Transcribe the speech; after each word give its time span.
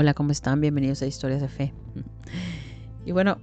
Hola, 0.00 0.14
¿cómo 0.14 0.30
están? 0.30 0.60
Bienvenidos 0.60 1.02
a 1.02 1.06
Historias 1.06 1.40
de 1.40 1.48
Fe. 1.48 1.74
Y 3.04 3.10
bueno, 3.10 3.38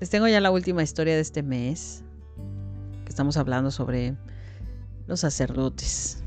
les 0.00 0.10
tengo 0.10 0.26
ya 0.26 0.40
la 0.40 0.50
última 0.50 0.82
historia 0.82 1.14
de 1.14 1.20
este 1.20 1.44
mes, 1.44 2.02
que 3.04 3.08
estamos 3.08 3.36
hablando 3.36 3.70
sobre 3.70 4.16
los 5.06 5.20
sacerdotes. 5.20 6.24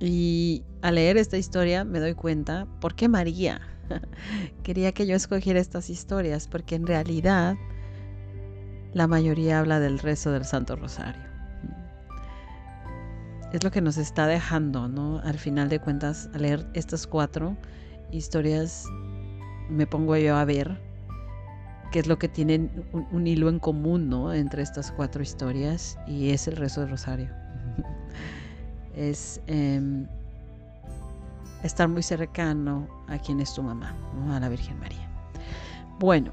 Y 0.00 0.64
al 0.82 0.96
leer 0.96 1.18
esta 1.18 1.38
historia 1.38 1.84
me 1.84 2.00
doy 2.00 2.14
cuenta 2.14 2.66
por 2.80 2.96
qué 2.96 3.08
María 3.08 3.60
quería 4.64 4.90
que 4.90 5.06
yo 5.06 5.14
escogiera 5.14 5.60
estas 5.60 5.88
historias, 5.88 6.48
porque 6.48 6.74
en 6.74 6.88
realidad 6.88 7.54
la 8.92 9.06
mayoría 9.06 9.60
habla 9.60 9.78
del 9.78 10.00
rezo 10.00 10.32
del 10.32 10.44
Santo 10.44 10.74
Rosario. 10.74 11.22
Es 13.52 13.62
lo 13.62 13.70
que 13.70 13.80
nos 13.80 13.98
está 13.98 14.26
dejando, 14.26 14.88
¿no? 14.88 15.20
Al 15.20 15.38
final 15.38 15.68
de 15.68 15.78
cuentas, 15.78 16.28
al 16.34 16.42
leer 16.42 16.66
estas 16.74 17.06
cuatro, 17.06 17.56
historias 18.12 18.86
me 19.68 19.86
pongo 19.86 20.16
yo 20.16 20.36
a 20.36 20.44
ver 20.44 20.80
qué 21.90 22.00
es 22.00 22.06
lo 22.06 22.18
que 22.18 22.28
tienen 22.28 22.70
un, 23.12 23.26
hilo 23.26 23.48
en 23.48 23.58
común 23.58 24.08
¿no? 24.08 24.32
entre 24.32 24.62
estas 24.62 24.92
cuatro 24.92 25.22
historias 25.22 25.98
y 26.06 26.30
es 26.30 26.46
el 26.48 26.56
rezo 26.56 26.80
del 26.80 26.90
rosario. 26.90 27.28
es 28.96 29.40
em, 29.46 30.06
estar 31.62 31.88
muy 31.88 32.02
cercano 32.02 32.88
a 33.08 33.18
quien 33.18 33.40
es 33.40 33.54
tu 33.54 33.62
mamá, 33.62 33.94
a 34.30 34.40
la 34.40 34.48
Virgen 34.48 34.78
María. 34.78 35.08
Bueno, 35.98 36.32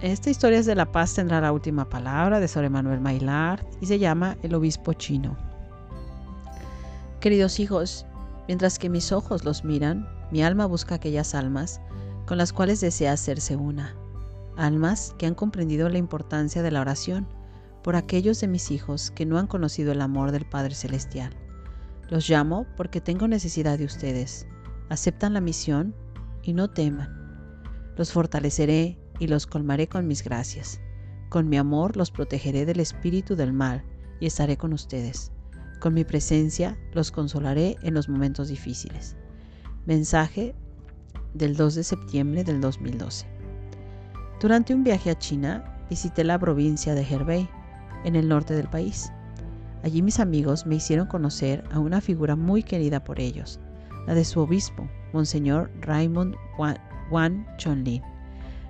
esta 0.00 0.30
historia 0.30 0.58
es 0.58 0.66
de 0.66 0.74
La 0.74 0.90
Paz, 0.90 1.14
tendrá 1.14 1.40
la 1.40 1.52
última 1.52 1.88
palabra 1.88 2.40
de 2.40 2.48
Sor 2.48 2.68
Manuel 2.68 3.00
Maillard 3.00 3.64
y 3.80 3.86
se 3.86 3.98
llama 3.98 4.36
El 4.42 4.54
Obispo 4.54 4.92
Chino. 4.92 5.36
Queridos 7.20 7.58
hijos, 7.60 8.06
mientras 8.46 8.78
que 8.78 8.90
mis 8.90 9.12
ojos 9.12 9.44
los 9.44 9.64
miran, 9.64 10.06
mi 10.30 10.42
alma 10.42 10.66
busca 10.66 10.96
aquellas 10.96 11.34
almas 11.34 11.80
con 12.26 12.38
las 12.38 12.52
cuales 12.52 12.80
desea 12.80 13.12
hacerse 13.12 13.56
una, 13.56 13.94
almas 14.56 15.14
que 15.18 15.26
han 15.26 15.34
comprendido 15.34 15.88
la 15.88 15.98
importancia 15.98 16.62
de 16.62 16.70
la 16.70 16.80
oración 16.80 17.28
por 17.82 17.94
aquellos 17.94 18.40
de 18.40 18.48
mis 18.48 18.70
hijos 18.72 19.12
que 19.12 19.26
no 19.26 19.38
han 19.38 19.46
conocido 19.46 19.92
el 19.92 20.00
amor 20.00 20.32
del 20.32 20.44
Padre 20.44 20.74
Celestial. 20.74 21.30
Los 22.08 22.28
llamo 22.28 22.66
porque 22.76 23.00
tengo 23.00 23.28
necesidad 23.28 23.78
de 23.78 23.84
ustedes. 23.84 24.46
Aceptan 24.88 25.34
la 25.34 25.40
misión 25.40 25.94
y 26.42 26.52
no 26.52 26.68
teman. 26.68 27.08
Los 27.96 28.12
fortaleceré 28.12 28.98
y 29.18 29.28
los 29.28 29.46
colmaré 29.46 29.88
con 29.88 30.06
mis 30.06 30.22
gracias. 30.24 30.80
Con 31.28 31.48
mi 31.48 31.58
amor 31.58 31.96
los 31.96 32.10
protegeré 32.10 32.66
del 32.66 32.80
espíritu 32.80 33.36
del 33.36 33.52
mal 33.52 33.84
y 34.20 34.26
estaré 34.26 34.56
con 34.56 34.72
ustedes. 34.72 35.32
Con 35.80 35.94
mi 35.94 36.04
presencia 36.04 36.78
los 36.92 37.10
consolaré 37.10 37.76
en 37.82 37.94
los 37.94 38.08
momentos 38.08 38.48
difíciles. 38.48 39.16
Mensaje 39.86 40.52
del 41.32 41.54
2 41.54 41.76
de 41.76 41.84
septiembre 41.84 42.42
del 42.42 42.60
2012. 42.60 43.24
Durante 44.40 44.74
un 44.74 44.82
viaje 44.82 45.10
a 45.10 45.14
China 45.16 45.78
visité 45.88 46.24
la 46.24 46.40
provincia 46.40 46.92
de 46.96 47.02
Hebei, 47.02 47.48
en 48.02 48.16
el 48.16 48.28
norte 48.28 48.54
del 48.54 48.68
país. 48.68 49.12
Allí 49.84 50.02
mis 50.02 50.18
amigos 50.18 50.66
me 50.66 50.74
hicieron 50.74 51.06
conocer 51.06 51.62
a 51.70 51.78
una 51.78 52.00
figura 52.00 52.34
muy 52.34 52.64
querida 52.64 53.04
por 53.04 53.20
ellos, 53.20 53.60
la 54.08 54.14
de 54.14 54.24
su 54.24 54.40
obispo, 54.40 54.88
Monseñor 55.12 55.70
Raymond 55.82 56.34
Wan 57.12 57.46
Chonlin, 57.56 58.02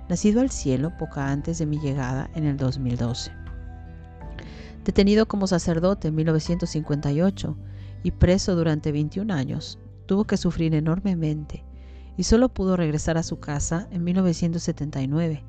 nacido 0.09 0.41
al 0.41 0.51
cielo 0.51 0.95
poco 0.99 1.19
antes 1.19 1.57
de 1.57 1.65
mi 1.65 1.79
llegada 1.79 2.29
en 2.35 2.43
el 2.45 2.57
2012. 2.57 3.31
Detenido 4.85 5.27
como 5.27 5.47
sacerdote 5.47 6.09
en 6.09 6.15
1958 6.15 7.57
y 8.03 8.11
preso 8.11 8.55
durante 8.55 8.91
21 8.91 9.33
años, 9.33 9.79
tuvo 10.07 10.23
que 10.25 10.37
sufrir 10.37 10.73
enormemente 10.73 11.63
y 12.17 12.23
solo 12.23 12.49
pudo 12.49 12.75
regresar 12.75 13.17
a 13.17 13.23
su 13.23 13.39
casa 13.39 13.87
en 13.91 14.03
1979, 14.03 15.43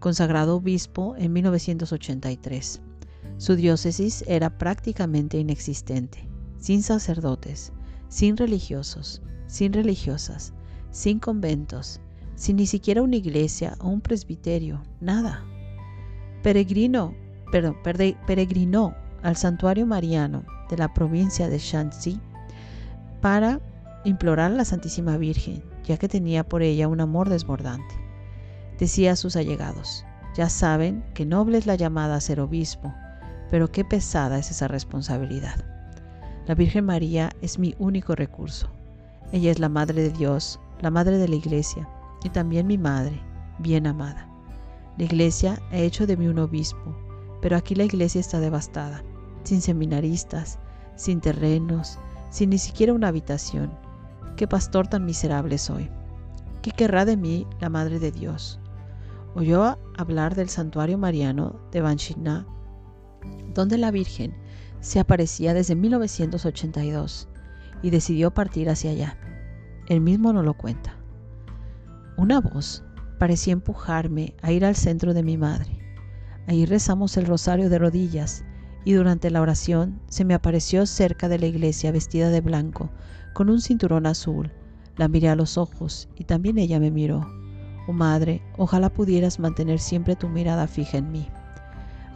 consagrado 0.00 0.56
obispo 0.56 1.14
en 1.16 1.32
1983. 1.32 2.80
Su 3.36 3.54
diócesis 3.54 4.24
era 4.26 4.58
prácticamente 4.58 5.38
inexistente, 5.38 6.28
sin 6.58 6.82
sacerdotes, 6.82 7.72
sin 8.08 8.36
religiosos, 8.36 9.22
sin 9.46 9.72
religiosas, 9.72 10.52
sin 10.90 11.20
conventos, 11.20 12.00
sin 12.34 12.56
ni 12.56 12.66
siquiera 12.66 13.02
una 13.02 13.16
iglesia 13.16 13.76
o 13.80 13.88
un 13.88 14.00
presbiterio, 14.00 14.82
nada. 15.00 15.44
Peregrino, 16.42 17.14
perdón, 17.52 17.76
peregrinó 18.26 18.94
al 19.22 19.36
santuario 19.36 19.86
mariano 19.86 20.44
de 20.68 20.78
la 20.78 20.92
provincia 20.92 21.48
de 21.48 21.58
Shanxi 21.58 22.20
para 23.20 23.60
implorar 24.04 24.52
a 24.52 24.54
la 24.54 24.64
Santísima 24.64 25.16
Virgen, 25.16 25.62
ya 25.84 25.96
que 25.96 26.08
tenía 26.08 26.44
por 26.44 26.62
ella 26.62 26.88
un 26.88 27.00
amor 27.00 27.28
desbordante. 27.28 27.94
Decía 28.78 29.12
a 29.12 29.16
sus 29.16 29.36
allegados, 29.36 30.04
ya 30.36 30.48
saben 30.48 31.04
que 31.14 31.26
noble 31.26 31.58
es 31.58 31.66
la 31.66 31.74
llamada 31.74 32.14
a 32.14 32.20
ser 32.20 32.40
obispo, 32.40 32.94
pero 33.50 33.72
qué 33.72 33.84
pesada 33.84 34.38
es 34.38 34.50
esa 34.50 34.68
responsabilidad. 34.68 35.64
La 36.46 36.54
Virgen 36.54 36.84
María 36.84 37.30
es 37.42 37.58
mi 37.58 37.74
único 37.78 38.14
recurso. 38.14 38.70
Ella 39.32 39.50
es 39.50 39.58
la 39.58 39.68
Madre 39.68 40.02
de 40.02 40.10
Dios, 40.10 40.60
la 40.80 40.90
Madre 40.90 41.18
de 41.18 41.28
la 41.28 41.36
Iglesia 41.36 41.88
y 42.22 42.30
también 42.30 42.66
mi 42.66 42.78
Madre, 42.78 43.20
bien 43.58 43.86
amada. 43.86 44.28
La 44.96 45.04
Iglesia 45.04 45.60
ha 45.70 45.76
hecho 45.76 46.06
de 46.06 46.16
mí 46.16 46.28
un 46.28 46.38
obispo, 46.38 46.96
pero 47.42 47.56
aquí 47.56 47.74
la 47.74 47.84
Iglesia 47.84 48.20
está 48.20 48.40
devastada, 48.40 49.02
sin 49.42 49.60
seminaristas, 49.60 50.58
sin 50.96 51.20
terrenos, 51.20 51.98
sin 52.30 52.50
ni 52.50 52.58
siquiera 52.58 52.92
una 52.92 53.08
habitación 53.08 53.87
qué 54.38 54.46
pastor 54.46 54.86
tan 54.86 55.04
miserable 55.04 55.58
soy. 55.58 55.90
¿Qué 56.62 56.70
querrá 56.70 57.04
de 57.04 57.16
mí 57.16 57.44
la 57.60 57.68
Madre 57.70 57.98
de 57.98 58.12
Dios? 58.12 58.60
Oyó 59.34 59.76
hablar 59.96 60.36
del 60.36 60.48
santuario 60.48 60.96
mariano 60.96 61.60
de 61.72 61.80
Banshina, 61.80 62.46
donde 63.52 63.78
la 63.78 63.90
Virgen 63.90 64.32
se 64.78 65.00
aparecía 65.00 65.54
desde 65.54 65.74
1982 65.74 67.28
y 67.82 67.90
decidió 67.90 68.32
partir 68.32 68.70
hacia 68.70 68.92
allá. 68.92 69.18
Él 69.88 70.00
mismo 70.00 70.32
no 70.32 70.44
lo 70.44 70.54
cuenta. 70.54 70.94
Una 72.16 72.40
voz 72.40 72.84
parecía 73.18 73.52
empujarme 73.52 74.36
a 74.40 74.52
ir 74.52 74.64
al 74.64 74.76
centro 74.76 75.14
de 75.14 75.24
mi 75.24 75.36
madre. 75.36 75.80
Ahí 76.46 76.64
rezamos 76.64 77.16
el 77.16 77.26
rosario 77.26 77.68
de 77.68 77.78
rodillas 77.80 78.44
y 78.84 78.92
durante 78.92 79.32
la 79.32 79.42
oración 79.42 80.00
se 80.06 80.24
me 80.24 80.34
apareció 80.34 80.86
cerca 80.86 81.28
de 81.28 81.40
la 81.40 81.46
iglesia 81.46 81.90
vestida 81.90 82.30
de 82.30 82.40
blanco 82.40 82.88
con 83.38 83.50
un 83.50 83.60
cinturón 83.60 84.04
azul. 84.06 84.50
La 84.96 85.06
miré 85.06 85.28
a 85.28 85.36
los 85.36 85.58
ojos 85.58 86.08
y 86.16 86.24
también 86.24 86.58
ella 86.58 86.80
me 86.80 86.90
miró. 86.90 87.24
Oh 87.86 87.92
madre, 87.92 88.42
ojalá 88.56 88.92
pudieras 88.92 89.38
mantener 89.38 89.78
siempre 89.78 90.16
tu 90.16 90.28
mirada 90.28 90.66
fija 90.66 90.98
en 90.98 91.12
mí. 91.12 91.28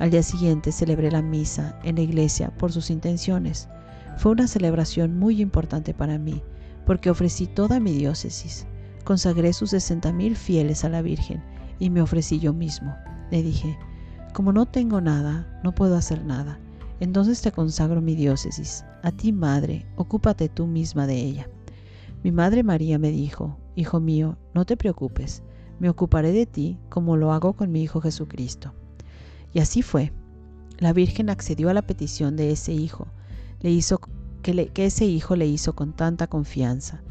Al 0.01 0.11
día 0.11 0.25
siguiente 0.25 0.73
celebré 0.73 1.13
la 1.13 1.23
misa 1.23 1.79
en 1.85 1.95
la 1.95 2.01
iglesia 2.01 2.51
por 2.59 2.73
sus 2.73 2.91
intenciones. 2.91 3.69
Fue 4.17 4.33
una 4.33 4.49
celebración 4.49 5.17
muy 5.17 5.41
importante 5.41 5.95
para 5.95 6.19
mí, 6.19 6.43
porque 6.87 7.09
ofrecí 7.09 7.47
toda 7.47 7.79
mi 7.79 7.93
diócesis. 7.93 8.67
Consagré 9.05 9.53
sus 9.53 9.71
sesenta 9.71 10.13
mil 10.13 10.35
fieles 10.35 10.85
a 10.85 10.89
la 10.89 11.03
Virgen 11.03 11.41
y 11.79 11.91
me 11.91 12.03
ofrecí 12.03 12.41
yo 12.41 12.53
mismo. 12.53 12.97
Le 13.31 13.45
dije, 13.45 13.79
como 14.35 14.53
no 14.53 14.67
tengo 14.67 15.01
nada, 15.01 15.47
no 15.63 15.73
puedo 15.73 15.95
hacer 15.95 16.25
nada. 16.25 16.59
Entonces 16.99 17.43
te 17.43 17.53
consagro 17.53 18.01
mi 18.01 18.17
diócesis. 18.17 18.85
A 19.03 19.11
ti, 19.11 19.33
madre, 19.33 19.85
ocúpate 19.97 20.49
tú 20.49 20.67
misma 20.67 21.09
de 21.09 21.17
ella. 21.17 21.49
Mi 22.23 22.31
madre 22.31 22.63
María 22.63 23.01
me 23.01 23.11
dijo, 23.11 23.59
Hijo 23.75 23.99
mío, 23.99 24.39
no 24.55 24.65
te 24.65 24.77
preocupes, 24.77 25.43
me 25.81 25.89
ocuparé 25.89 26.31
de 26.31 26.47
ti 26.47 26.79
como 26.89 27.17
lo 27.17 27.33
hago 27.33 27.55
con 27.55 27.73
mi 27.73 27.83
Hijo 27.83 28.01
Jesucristo. 28.01 28.75
Y 29.53 29.59
así 29.59 29.83
fue. 29.83 30.13
La 30.79 30.93
Virgen 30.93 31.31
accedió 31.31 31.69
a 31.69 31.75
la 31.75 31.83
petición 31.83 32.37
de 32.37 32.53
ese 32.53 32.73
hijo, 32.73 33.09
le 33.61 33.71
hizo 33.71 34.01
que, 34.43 34.71
ese 34.77 35.05
hijo 35.05 35.35
le 35.37 35.47
hizo 35.47 35.75
con 35.75 35.95
tanta 35.95 36.29
confianza. 36.29 37.03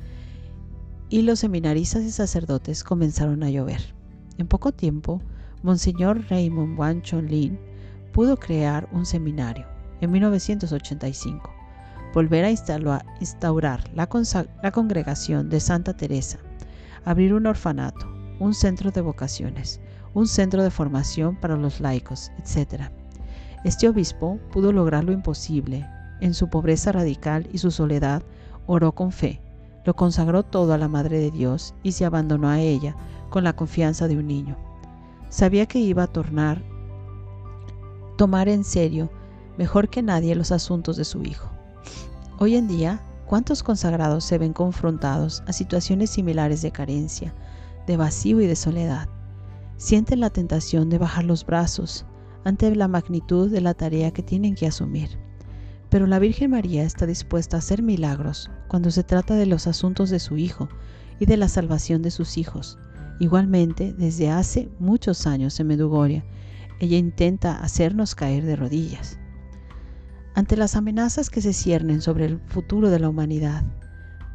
Y 1.09 1.23
los 1.23 1.39
seminaristas 1.39 2.03
y 2.03 2.11
sacerdotes 2.11 2.83
comenzaron 2.85 3.43
a 3.43 3.49
llover. 3.49 3.93
En 4.38 4.47
poco 4.47 4.71
tiempo, 4.71 5.21
Monseñor 5.61 6.25
Raymond 6.29 6.79
Wan 6.79 7.03
Lin 7.27 7.59
pudo 8.13 8.38
crear 8.38 8.88
un 8.91 9.05
seminario 9.05 9.65
en 9.99 10.11
1985, 10.11 11.60
volver 12.13 12.45
a 12.45 12.49
instaurar 12.49 13.89
la, 13.93 14.71
congregación 14.71 15.49
de 15.49 15.59
Santa 15.59 15.95
Teresa, 15.95 16.39
abrir 17.05 17.33
un 17.33 17.47
orfanato, 17.47 18.07
un 18.39 18.53
centro 18.53 18.91
de 18.91 19.01
vocaciones, 19.01 19.79
un 20.13 20.27
centro 20.27 20.63
de 20.63 20.71
formación 20.71 21.39
para 21.39 21.55
los 21.55 21.79
laicos, 21.79 22.31
etc. 22.37 22.83
Este 23.63 23.87
obispo 23.87 24.39
pudo 24.51 24.71
lograr 24.71 25.03
lo 25.03 25.11
imposible. 25.11 25.87
En 26.19 26.33
su 26.33 26.49
pobreza 26.49 26.91
radical 26.91 27.47
y 27.51 27.57
su 27.57 27.71
soledad, 27.71 28.23
oró 28.67 28.91
con 28.91 29.11
fe, 29.11 29.41
lo 29.85 29.95
consagró 29.95 30.43
todo 30.43 30.73
a 30.73 30.77
la 30.77 30.87
Madre 30.87 31.19
de 31.19 31.31
Dios 31.31 31.73
y 31.81 31.93
se 31.93 32.05
abandonó 32.05 32.49
a 32.49 32.59
ella 32.59 32.95
con 33.29 33.43
la 33.43 33.53
confianza 33.53 34.07
de 34.07 34.17
un 34.17 34.27
niño. 34.27 34.57
Sabía 35.29 35.65
que 35.65 35.79
iba 35.79 36.03
a 36.03 36.07
tornar, 36.07 36.61
tomar 38.17 38.49
en 38.49 38.63
serio 38.63 39.09
mejor 39.57 39.89
que 39.89 40.01
nadie 40.01 40.35
los 40.35 40.51
asuntos 40.51 40.97
de 40.97 41.05
su 41.05 41.23
hijo. 41.23 41.50
Hoy 42.43 42.55
en 42.55 42.67
día, 42.67 42.99
cuántos 43.27 43.61
consagrados 43.61 44.23
se 44.23 44.39
ven 44.39 44.51
confrontados 44.51 45.43
a 45.45 45.53
situaciones 45.53 46.09
similares 46.09 46.63
de 46.63 46.71
carencia, 46.71 47.35
de 47.85 47.97
vacío 47.97 48.41
y 48.41 48.47
de 48.47 48.55
soledad. 48.55 49.07
Sienten 49.77 50.21
la 50.21 50.31
tentación 50.31 50.89
de 50.89 50.97
bajar 50.97 51.23
los 51.23 51.45
brazos 51.45 52.03
ante 52.43 52.75
la 52.75 52.88
magnitud 52.88 53.51
de 53.51 53.61
la 53.61 53.75
tarea 53.75 54.09
que 54.09 54.23
tienen 54.23 54.55
que 54.55 54.65
asumir. 54.65 55.19
Pero 55.91 56.07
la 56.07 56.17
Virgen 56.17 56.49
María 56.49 56.81
está 56.81 57.05
dispuesta 57.05 57.57
a 57.57 57.59
hacer 57.59 57.83
milagros 57.83 58.49
cuando 58.69 58.89
se 58.89 59.03
trata 59.03 59.35
de 59.35 59.45
los 59.45 59.67
asuntos 59.67 60.09
de 60.09 60.17
su 60.17 60.39
Hijo 60.39 60.67
y 61.19 61.27
de 61.27 61.38
la 61.38 61.47
salvación 61.47 62.01
de 62.01 62.09
sus 62.09 62.39
hijos. 62.39 62.79
Igualmente, 63.19 63.93
desde 63.93 64.31
hace 64.31 64.67
muchos 64.79 65.27
años 65.27 65.59
en 65.59 65.67
Medugoria, 65.67 66.25
ella 66.79 66.97
intenta 66.97 67.59
hacernos 67.59 68.15
caer 68.15 68.45
de 68.45 68.55
rodillas. 68.55 69.20
Ante 70.33 70.55
las 70.55 70.77
amenazas 70.77 71.29
que 71.29 71.41
se 71.41 71.51
ciernen 71.51 72.01
sobre 72.01 72.25
el 72.25 72.39
futuro 72.47 72.89
de 72.89 72.99
la 72.99 73.09
humanidad, 73.09 73.63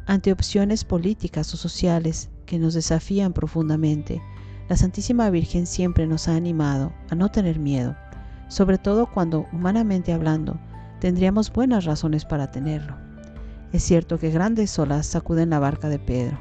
ante 0.05 0.31
opciones 0.31 0.85
políticas 0.85 1.51
o 1.55 1.57
sociales 1.57 2.29
que 2.45 2.59
nos 2.59 2.75
desafían 2.75 3.33
profundamente, 3.33 4.21
la 4.69 4.77
Santísima 4.77 5.29
Virgen 5.31 5.65
siempre 5.65 6.05
nos 6.05 6.27
ha 6.27 6.35
animado 6.35 6.93
a 7.09 7.15
no 7.15 7.29
tener 7.29 7.57
miedo, 7.57 7.95
sobre 8.47 8.77
todo 8.77 9.11
cuando, 9.11 9.47
humanamente 9.51 10.13
hablando, 10.13 10.59
tendríamos 10.99 11.51
buenas 11.51 11.85
razones 11.85 12.25
para 12.25 12.51
tenerlo. 12.51 12.95
Es 13.73 13.81
cierto 13.81 14.19
que 14.19 14.29
grandes 14.29 14.77
olas 14.77 15.07
sacuden 15.07 15.49
la 15.49 15.59
barca 15.59 15.89
de 15.89 15.97
Pedro. 15.97 16.39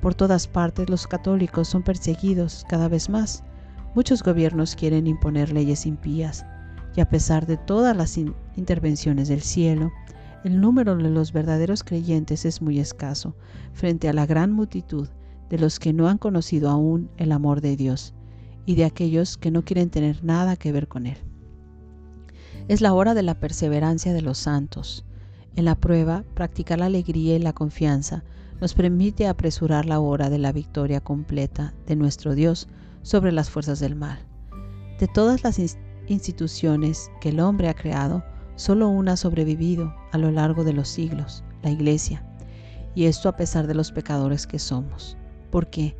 Por 0.00 0.14
todas 0.14 0.46
partes 0.46 0.88
los 0.88 1.06
católicos 1.06 1.68
son 1.68 1.82
perseguidos 1.82 2.64
cada 2.68 2.88
vez 2.88 3.10
más. 3.10 3.44
Muchos 3.94 4.22
gobiernos 4.22 4.74
quieren 4.74 5.06
imponer 5.06 5.52
leyes 5.52 5.84
impías, 5.84 6.46
y 6.96 7.00
a 7.00 7.08
pesar 7.08 7.46
de 7.46 7.56
todas 7.56 7.96
las 7.96 8.18
intervenciones 8.56 9.28
del 9.28 9.42
cielo, 9.42 9.90
el 10.44 10.60
número 10.60 10.96
de 10.96 11.10
los 11.10 11.32
verdaderos 11.32 11.82
creyentes 11.82 12.44
es 12.44 12.62
muy 12.62 12.78
escaso 12.78 13.34
frente 13.72 14.08
a 14.08 14.12
la 14.12 14.26
gran 14.26 14.52
multitud 14.52 15.08
de 15.50 15.58
los 15.58 15.78
que 15.78 15.92
no 15.92 16.08
han 16.08 16.18
conocido 16.18 16.70
aún 16.70 17.10
el 17.16 17.32
amor 17.32 17.60
de 17.60 17.76
Dios 17.76 18.14
y 18.66 18.74
de 18.74 18.84
aquellos 18.84 19.36
que 19.36 19.50
no 19.50 19.64
quieren 19.64 19.90
tener 19.90 20.22
nada 20.22 20.56
que 20.56 20.72
ver 20.72 20.88
con 20.88 21.06
Él. 21.06 21.16
Es 22.68 22.80
la 22.80 22.92
hora 22.92 23.14
de 23.14 23.22
la 23.22 23.40
perseverancia 23.40 24.12
de 24.12 24.22
los 24.22 24.38
santos. 24.38 25.04
En 25.56 25.64
la 25.64 25.74
prueba, 25.74 26.24
practicar 26.34 26.78
la 26.78 26.86
alegría 26.86 27.34
y 27.34 27.38
la 27.38 27.54
confianza 27.54 28.24
nos 28.60 28.74
permite 28.74 29.26
apresurar 29.26 29.86
la 29.86 30.00
hora 30.00 30.28
de 30.30 30.38
la 30.38 30.52
victoria 30.52 31.00
completa 31.00 31.72
de 31.86 31.96
nuestro 31.96 32.34
Dios 32.34 32.68
sobre 33.02 33.32
las 33.32 33.48
fuerzas 33.48 33.80
del 33.80 33.94
mal. 33.94 34.18
De 35.00 35.08
todas 35.08 35.42
las 35.44 35.58
instituciones 36.08 37.10
que 37.20 37.30
el 37.30 37.40
hombre 37.40 37.68
ha 37.68 37.74
creado, 37.74 38.24
solo 38.56 38.88
una 38.88 39.12
ha 39.12 39.16
sobrevivido 39.16 39.94
a 40.12 40.18
lo 40.18 40.30
largo 40.30 40.64
de 40.64 40.72
los 40.72 40.88
siglos, 40.88 41.44
la 41.62 41.70
Iglesia, 41.70 42.24
y 42.94 43.04
esto 43.04 43.28
a 43.28 43.36
pesar 43.36 43.66
de 43.66 43.74
los 43.74 43.92
pecadores 43.92 44.46
que 44.46 44.58
somos. 44.58 45.16
¿Por 45.50 45.70
qué? 45.70 45.96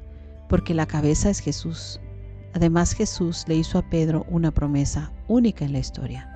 Porque 0.48 0.74
la 0.74 0.86
cabeza 0.86 1.30
es 1.30 1.40
Jesús. 1.40 2.00
Además 2.54 2.92
Jesús 2.92 3.44
le 3.46 3.56
hizo 3.56 3.78
a 3.78 3.88
Pedro 3.88 4.26
una 4.28 4.50
promesa 4.50 5.12
única 5.28 5.64
en 5.64 5.72
la 5.72 5.78
historia 5.78 6.28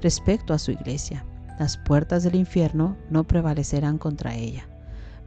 respecto 0.00 0.54
a 0.54 0.58
su 0.58 0.70
iglesia. 0.70 1.24
Las 1.58 1.76
puertas 1.76 2.22
del 2.22 2.36
infierno 2.36 2.96
no 3.10 3.24
prevalecerán 3.24 3.98
contra 3.98 4.34
ella. 4.34 4.68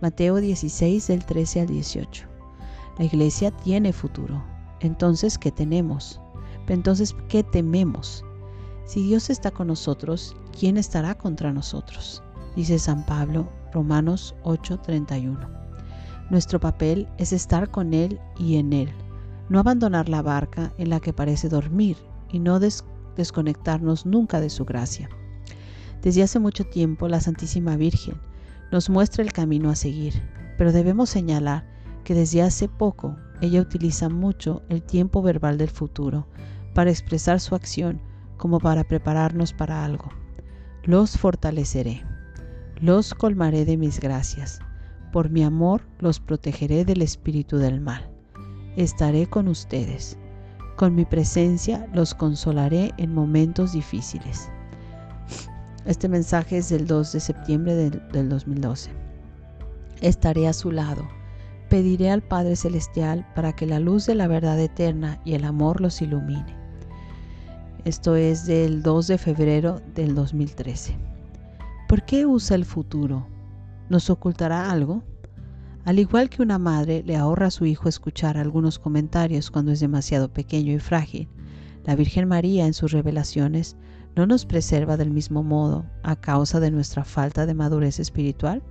Mateo 0.02 0.38
16 0.38 1.08
del 1.08 1.26
13 1.26 1.62
al 1.62 1.68
18. 1.68 2.28
La 2.98 3.06
iglesia 3.06 3.52
tiene 3.52 3.92
futuro. 3.92 4.44
Entonces, 4.80 5.38
¿qué 5.38 5.52
tenemos? 5.52 6.20
Entonces, 6.68 7.16
¿qué 7.28 7.44
tememos? 7.44 8.24
Si 8.86 9.04
Dios 9.04 9.30
está 9.30 9.52
con 9.52 9.68
nosotros, 9.68 10.36
¿quién 10.58 10.78
estará 10.78 11.16
contra 11.16 11.52
nosotros? 11.54 12.24
Dice 12.56 12.80
San 12.80 13.06
Pablo, 13.06 13.50
Romanos 13.74 14.36
8:31. 14.44 15.50
Nuestro 16.30 16.60
papel 16.60 17.08
es 17.18 17.34
estar 17.34 17.72
con 17.72 17.94
Él 17.94 18.19
y 18.38 18.58
en 18.58 18.74
Él, 18.74 18.90
no 19.50 19.60
abandonar 19.60 20.08
la 20.08 20.22
barca 20.22 20.74
en 20.78 20.90
la 20.90 21.00
que 21.00 21.13
parece 21.13 21.50
dormir 21.50 21.98
y 22.31 22.40
no 22.40 22.60
desconectarnos 22.60 24.06
nunca 24.06 24.40
de 24.40 24.50
su 24.50 24.64
gracia. 24.64 25.10
Desde 26.02 26.24
hace 26.24 26.40
mucho 26.40 26.64
tiempo 26.64 27.07
la 27.07 27.19
Santísima 27.19 27.75
Virgen 27.75 28.16
nos 28.72 28.90
muestra 28.90 29.24
el 29.24 29.34
camino 29.34 29.69
a 29.69 29.75
seguir, 29.75 30.22
pero 30.57 30.72
debemos 30.72 31.10
señalar 31.10 31.66
que 32.04 32.16
desde 32.16 32.42
hace 32.42 32.68
poco 32.68 33.18
ella 33.42 33.60
utiliza 33.60 34.08
mucho 34.08 34.62
el 34.70 34.84
tiempo 34.84 35.22
verbal 35.22 35.58
del 35.58 35.70
futuro 35.70 36.28
para 36.74 36.92
expresar 36.92 37.40
su 37.40 37.56
acción 37.56 38.00
como 38.38 38.60
para 38.60 38.84
prepararnos 38.84 39.52
para 39.52 39.84
algo. 39.84 40.10
Los 40.84 41.18
fortaleceré, 41.18 42.04
los 42.80 43.14
colmaré 43.14 43.66
de 43.66 43.78
mis 43.78 44.00
gracias, 44.00 44.60
por 45.12 45.30
mi 45.30 45.44
amor 45.44 45.82
los 46.00 46.20
protegeré 46.20 46.86
del 46.86 47.02
espíritu 47.02 47.58
del 47.58 47.82
mal. 47.82 48.10
Estaré 48.78 49.28
con 49.28 49.48
ustedes, 49.48 50.18
con 50.78 50.96
mi 50.96 51.06
presencia 51.06 51.88
los 51.94 52.14
consolaré 52.14 52.92
en 52.98 53.14
momentos 53.14 53.74
difíciles. 53.74 54.50
Este 55.86 56.08
mensaje 56.08 56.58
es 56.58 56.70
del 56.70 56.86
2 56.86 57.12
de 57.12 57.20
septiembre 57.20 57.76
del, 57.76 58.08
del 58.12 58.30
2012. 58.30 58.92
Estaré 60.02 60.48
a 60.48 60.54
su 60.54 60.72
lado 60.72 61.08
pediré 61.71 62.12
al 62.12 62.21
Padre 62.21 62.57
Celestial 62.57 63.25
para 63.33 63.53
que 63.53 63.65
la 63.65 63.79
luz 63.79 64.06
de 64.06 64.13
la 64.13 64.27
verdad 64.27 64.59
eterna 64.59 65.21
y 65.23 65.35
el 65.35 65.45
amor 65.45 65.79
los 65.79 66.01
ilumine. 66.01 66.53
Esto 67.85 68.18
es 68.18 68.45
del 68.45 68.83
2 68.83 69.07
de 69.07 69.18
febrero 69.18 69.81
del 69.95 70.13
2013. 70.13 70.97
¿Por 71.88 72.03
qué 72.03 72.25
usa 72.25 72.56
el 72.56 72.65
futuro? 72.65 73.25
¿Nos 73.88 74.09
ocultará 74.09 74.69
algo? 74.69 75.01
Al 75.85 75.97
igual 76.00 76.29
que 76.29 76.41
una 76.41 76.59
madre 76.59 77.03
le 77.06 77.15
ahorra 77.15 77.47
a 77.47 77.51
su 77.51 77.65
hijo 77.65 77.88
escuchar 77.88 78.38
algunos 78.38 78.77
comentarios 78.77 79.50
cuando 79.50 79.71
es 79.71 79.79
demasiado 79.79 80.27
pequeño 80.27 80.73
y 80.73 80.79
frágil, 80.79 81.29
la 81.85 81.95
Virgen 81.95 82.27
María 82.27 82.65
en 82.65 82.73
sus 82.73 82.91
revelaciones 82.91 83.77
no 84.18 84.25
nos 84.25 84.45
preserva 84.45 84.97
del 84.97 85.09
mismo 85.09 85.41
modo 85.41 85.85
a 86.03 86.18
causa 86.18 86.59
de 86.59 86.69
nuestra 86.69 87.06
falta 87.06 87.45
de 87.45 87.53
madurez 87.53 87.97
espiritual? 87.97 88.62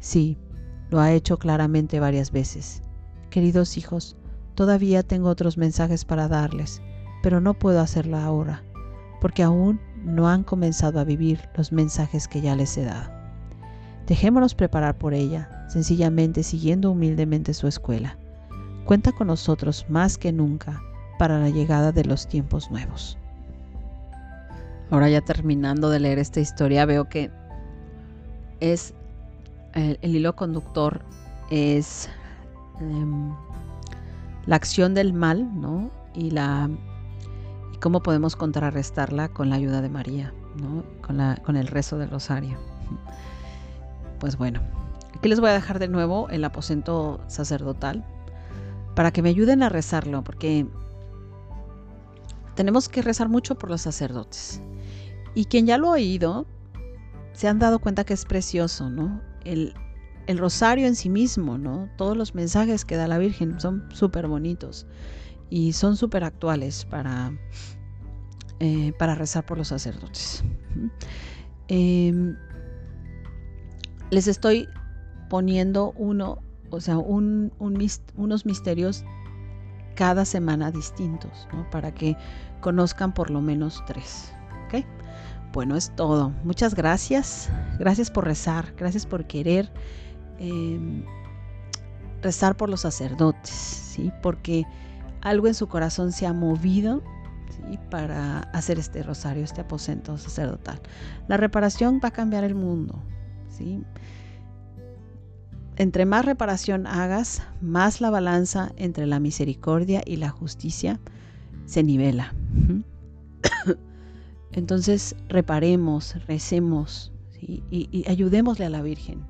Sí, 0.00 0.36
lo 0.90 1.00
ha 1.00 1.12
hecho 1.12 1.38
claramente 1.38 2.00
varias 2.00 2.30
veces. 2.30 2.82
Queridos 3.30 3.76
hijos, 3.76 4.16
todavía 4.54 5.02
tengo 5.02 5.28
otros 5.28 5.58
mensajes 5.58 6.04
para 6.04 6.28
darles, 6.28 6.80
pero 7.22 7.40
no 7.40 7.54
puedo 7.54 7.80
hacerlo 7.80 8.18
ahora, 8.18 8.62
porque 9.20 9.42
aún 9.42 9.80
no 10.04 10.28
han 10.28 10.44
comenzado 10.44 11.00
a 11.00 11.04
vivir 11.04 11.48
los 11.56 11.72
mensajes 11.72 12.28
que 12.28 12.40
ya 12.40 12.54
les 12.54 12.76
he 12.78 12.84
dado. 12.84 13.10
Dejémonos 14.06 14.54
preparar 14.54 14.96
por 14.96 15.14
ella, 15.14 15.66
sencillamente 15.68 16.42
siguiendo 16.42 16.92
humildemente 16.92 17.52
su 17.54 17.66
escuela. 17.66 18.16
Cuenta 18.84 19.10
con 19.10 19.26
nosotros 19.26 19.84
más 19.88 20.16
que 20.16 20.32
nunca 20.32 20.80
para 21.18 21.40
la 21.40 21.48
llegada 21.48 21.90
de 21.90 22.04
los 22.04 22.28
tiempos 22.28 22.70
nuevos. 22.70 23.18
Ahora 24.90 25.10
ya 25.10 25.20
terminando 25.20 25.90
de 25.90 25.98
leer 25.98 26.20
esta 26.20 26.38
historia, 26.38 26.86
veo 26.86 27.08
que 27.08 27.32
es 28.60 28.94
el, 29.76 30.16
hilo 30.16 30.34
conductor 30.34 31.02
es 31.50 32.08
em, 32.80 33.30
la 34.46 34.56
acción 34.56 34.94
del 34.94 35.12
mal, 35.12 35.60
¿no? 35.60 35.90
Y 36.14 36.30
la 36.30 36.70
y 37.72 37.78
cómo 37.78 38.02
podemos 38.02 38.36
contrarrestarla 38.36 39.28
con 39.28 39.50
la 39.50 39.56
ayuda 39.56 39.82
de 39.82 39.88
María, 39.88 40.32
¿no? 40.56 40.82
Con, 41.02 41.18
la, 41.18 41.36
con 41.44 41.56
el 41.56 41.66
rezo 41.66 41.98
del 41.98 42.10
rosario. 42.10 42.58
Pues 44.18 44.38
bueno, 44.38 44.60
aquí 45.14 45.28
les 45.28 45.40
voy 45.40 45.50
a 45.50 45.54
dejar 45.54 45.78
de 45.78 45.88
nuevo 45.88 46.28
el 46.30 46.44
aposento 46.44 47.20
sacerdotal 47.28 48.04
para 48.94 49.10
que 49.10 49.20
me 49.20 49.28
ayuden 49.28 49.62
a 49.62 49.68
rezarlo, 49.68 50.24
porque 50.24 50.66
tenemos 52.54 52.88
que 52.88 53.02
rezar 53.02 53.28
mucho 53.28 53.56
por 53.56 53.68
los 53.68 53.82
sacerdotes. 53.82 54.62
Y 55.34 55.44
quien 55.44 55.66
ya 55.66 55.76
lo 55.76 55.88
ha 55.88 55.92
oído, 55.92 56.46
se 57.34 57.46
han 57.46 57.58
dado 57.58 57.78
cuenta 57.78 58.04
que 58.04 58.14
es 58.14 58.24
precioso, 58.24 58.88
¿no? 58.88 59.20
El, 59.46 59.74
rosario 60.38 60.86
en 60.86 60.96
sí 60.96 61.08
mismo, 61.08 61.56
¿no? 61.56 61.88
Todos 61.96 62.16
los 62.16 62.34
mensajes 62.34 62.84
que 62.84 62.96
da 62.96 63.06
la 63.06 63.18
Virgen 63.18 63.60
son 63.60 63.84
súper 63.92 64.26
bonitos 64.26 64.86
y 65.50 65.72
son 65.72 65.96
súper 65.96 66.24
actuales 66.24 66.84
para, 66.84 67.32
eh, 68.58 68.92
para 68.98 69.14
rezar 69.14 69.46
por 69.46 69.58
los 69.58 69.68
sacerdotes. 69.68 70.42
Em, 71.68 72.36
les 74.10 74.26
estoy 74.26 74.68
poniendo 75.28 75.92
uno, 75.96 76.38
o 76.70 76.80
sea, 76.80 76.98
unos 76.98 78.46
misterios 78.46 79.04
cada 79.94 80.24
semana 80.24 80.70
distintos, 80.70 81.48
¿no? 81.52 81.68
Para 81.70 81.92
que 81.92 82.16
conozcan 82.60 83.14
por 83.14 83.30
lo 83.30 83.40
menos 83.40 83.82
tres. 83.86 84.32
¿ok? 84.66 84.84
Bueno, 85.56 85.74
es 85.74 85.90
todo. 85.96 86.34
Muchas 86.44 86.74
gracias. 86.74 87.48
Gracias 87.78 88.10
por 88.10 88.26
rezar. 88.26 88.74
Gracias 88.76 89.06
por 89.06 89.26
querer 89.26 89.72
em, 90.38 91.02
rezar 92.20 92.58
por 92.58 92.68
los 92.68 92.82
sacerdotes, 92.82 93.48
¿sí? 93.48 94.12
Porque 94.22 94.66
algo 95.22 95.46
en 95.46 95.54
su 95.54 95.66
corazón 95.66 96.12
se 96.12 96.26
ha 96.26 96.34
movido 96.34 97.02
para 97.90 98.40
hacer 98.52 98.78
este 98.78 99.02
rosario, 99.02 99.44
este 99.44 99.62
aposento 99.62 100.18
sacerdotal. 100.18 100.78
La 101.26 101.38
reparación 101.38 102.02
va 102.04 102.08
a 102.08 102.12
cambiar 102.12 102.44
el 102.44 102.54
mundo. 102.54 103.02
¿sí? 103.48 103.82
Entre 105.76 106.04
más 106.04 106.26
reparación 106.26 106.86
hagas, 106.86 107.40
más 107.62 108.02
la 108.02 108.10
balanza 108.10 108.72
entre 108.76 109.06
la 109.06 109.20
misericordia 109.20 110.02
y 110.04 110.16
la 110.16 110.28
justicia 110.28 111.00
se 111.64 111.82
nivela. 111.82 112.34
Entonces 114.56 115.14
reparemos, 115.28 116.16
recemos 116.26 117.12
y, 117.40 117.62
y, 117.70 118.08
ayudémosle 118.08 118.64
a 118.64 118.70
la 118.70 118.82
Virgen 118.82 119.24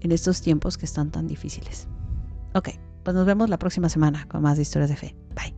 en 0.00 0.12
estos 0.12 0.42
tiempos 0.42 0.76
que 0.76 0.84
están 0.84 1.10
tan 1.10 1.26
difíciles. 1.26 1.88
Ok, 2.54 2.70
pues 3.04 3.14
nos 3.14 3.24
vemos 3.24 3.48
la 3.48 3.58
próxima 3.58 3.88
semana 3.88 4.26
con 4.28 4.42
más 4.42 4.58
historias 4.58 4.90
de 4.90 4.96
fe. 4.96 5.16
Bye. 5.34 5.54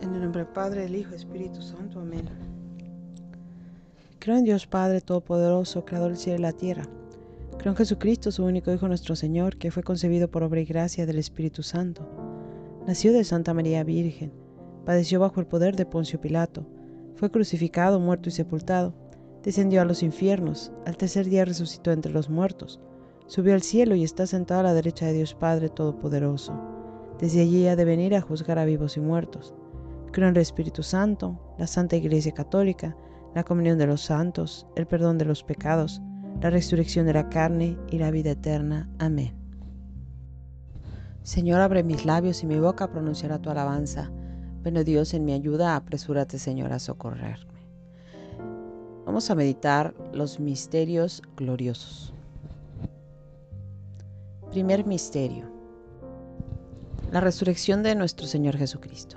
En 0.00 0.14
el 0.14 0.20
nombre 0.20 0.40
del 0.40 0.52
Padre, 0.52 0.82
del 0.82 0.96
Hijo 0.96 1.14
Espíritu 1.14 1.62
Santo. 1.62 2.00
Amén. 2.00 2.28
Creo 4.18 4.36
en 4.36 4.44
Dios 4.44 4.66
Padre 4.66 5.00
Todopoderoso, 5.00 5.84
Creador 5.84 6.08
del 6.08 6.18
cielo 6.18 6.38
y 6.38 6.42
la 6.42 6.52
tierra. 6.52 6.88
Creo 7.58 7.72
en 7.72 7.76
Jesucristo, 7.76 8.30
su 8.30 8.44
único 8.44 8.72
Hijo 8.72 8.88
nuestro 8.88 9.16
Señor, 9.16 9.56
que 9.56 9.70
fue 9.70 9.82
concebido 9.82 10.30
por 10.30 10.42
obra 10.42 10.60
y 10.60 10.64
gracia 10.64 11.06
del 11.06 11.18
Espíritu 11.18 11.62
Santo. 11.62 12.08
Nació 12.86 13.12
de 13.12 13.24
Santa 13.24 13.54
María 13.54 13.84
Virgen, 13.84 14.32
padeció 14.84 15.20
bajo 15.20 15.40
el 15.40 15.46
poder 15.46 15.76
de 15.76 15.86
Poncio 15.86 16.20
Pilato, 16.20 16.66
fue 17.16 17.30
crucificado, 17.30 18.00
muerto 18.00 18.28
y 18.28 18.32
sepultado, 18.32 18.92
descendió 19.42 19.80
a 19.80 19.84
los 19.84 20.02
infiernos, 20.02 20.72
al 20.84 20.96
tercer 20.96 21.26
día 21.26 21.44
resucitó 21.44 21.92
entre 21.92 22.12
los 22.12 22.28
muertos, 22.28 22.80
subió 23.26 23.54
al 23.54 23.62
cielo 23.62 23.94
y 23.94 24.04
está 24.04 24.26
sentado 24.26 24.60
a 24.60 24.64
la 24.64 24.74
derecha 24.74 25.06
de 25.06 25.14
Dios 25.14 25.34
Padre 25.34 25.68
Todopoderoso. 25.68 26.52
Desde 27.18 27.40
allí 27.40 27.66
ha 27.66 27.76
de 27.76 27.84
venir 27.84 28.14
a 28.14 28.20
juzgar 28.20 28.58
a 28.58 28.64
vivos 28.64 28.96
y 28.96 29.00
muertos. 29.00 29.54
Creo 30.12 30.28
en 30.28 30.34
el 30.34 30.42
Espíritu 30.42 30.82
Santo, 30.82 31.40
la 31.58 31.66
Santa 31.66 31.96
Iglesia 31.96 32.32
Católica, 32.32 32.96
la 33.34 33.44
comunión 33.44 33.78
de 33.78 33.86
los 33.86 34.02
santos, 34.02 34.66
el 34.76 34.86
perdón 34.86 35.18
de 35.18 35.24
los 35.24 35.42
pecados, 35.42 36.02
la 36.40 36.50
resurrección 36.50 37.06
de 37.06 37.14
la 37.14 37.28
carne 37.28 37.78
y 37.90 37.98
la 37.98 38.10
vida 38.10 38.32
eterna. 38.32 38.88
Amén. 38.98 39.34
Señor, 41.22 41.60
abre 41.60 41.82
mis 41.82 42.04
labios 42.04 42.42
y 42.42 42.46
mi 42.46 42.58
boca 42.58 42.90
pronunciará 42.90 43.38
tu 43.38 43.48
alabanza. 43.48 44.10
Ven, 44.62 44.76
oh 44.76 44.84
Dios, 44.84 45.14
en 45.14 45.24
mi 45.24 45.32
ayuda, 45.32 45.76
apresúrate, 45.76 46.38
Señor, 46.38 46.72
a 46.72 46.78
socorrerme. 46.78 47.54
Vamos 49.06 49.30
a 49.30 49.34
meditar 49.34 49.94
los 50.12 50.40
misterios 50.40 51.22
gloriosos. 51.36 52.12
Primer 54.50 54.86
misterio. 54.86 55.46
La 57.10 57.20
resurrección 57.20 57.82
de 57.82 57.94
nuestro 57.94 58.26
Señor 58.26 58.56
Jesucristo. 58.56 59.16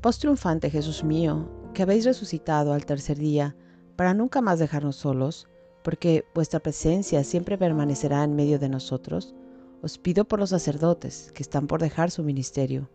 Post 0.00 0.20
triunfante, 0.20 0.70
Jesús 0.70 1.04
mío, 1.04 1.48
que 1.74 1.82
habéis 1.82 2.04
resucitado 2.04 2.72
al 2.72 2.86
tercer 2.86 3.18
día, 3.18 3.54
para 4.00 4.14
nunca 4.14 4.40
más 4.40 4.58
dejarnos 4.58 4.96
solos, 4.96 5.46
porque 5.82 6.24
vuestra 6.34 6.58
presencia 6.58 7.22
siempre 7.22 7.58
permanecerá 7.58 8.24
en 8.24 8.34
medio 8.34 8.58
de 8.58 8.70
nosotros, 8.70 9.34
os 9.82 9.98
pido 9.98 10.24
por 10.24 10.38
los 10.38 10.48
sacerdotes 10.48 11.30
que 11.34 11.42
están 11.42 11.66
por 11.66 11.82
dejar 11.82 12.10
su 12.10 12.22
ministerio. 12.22 12.88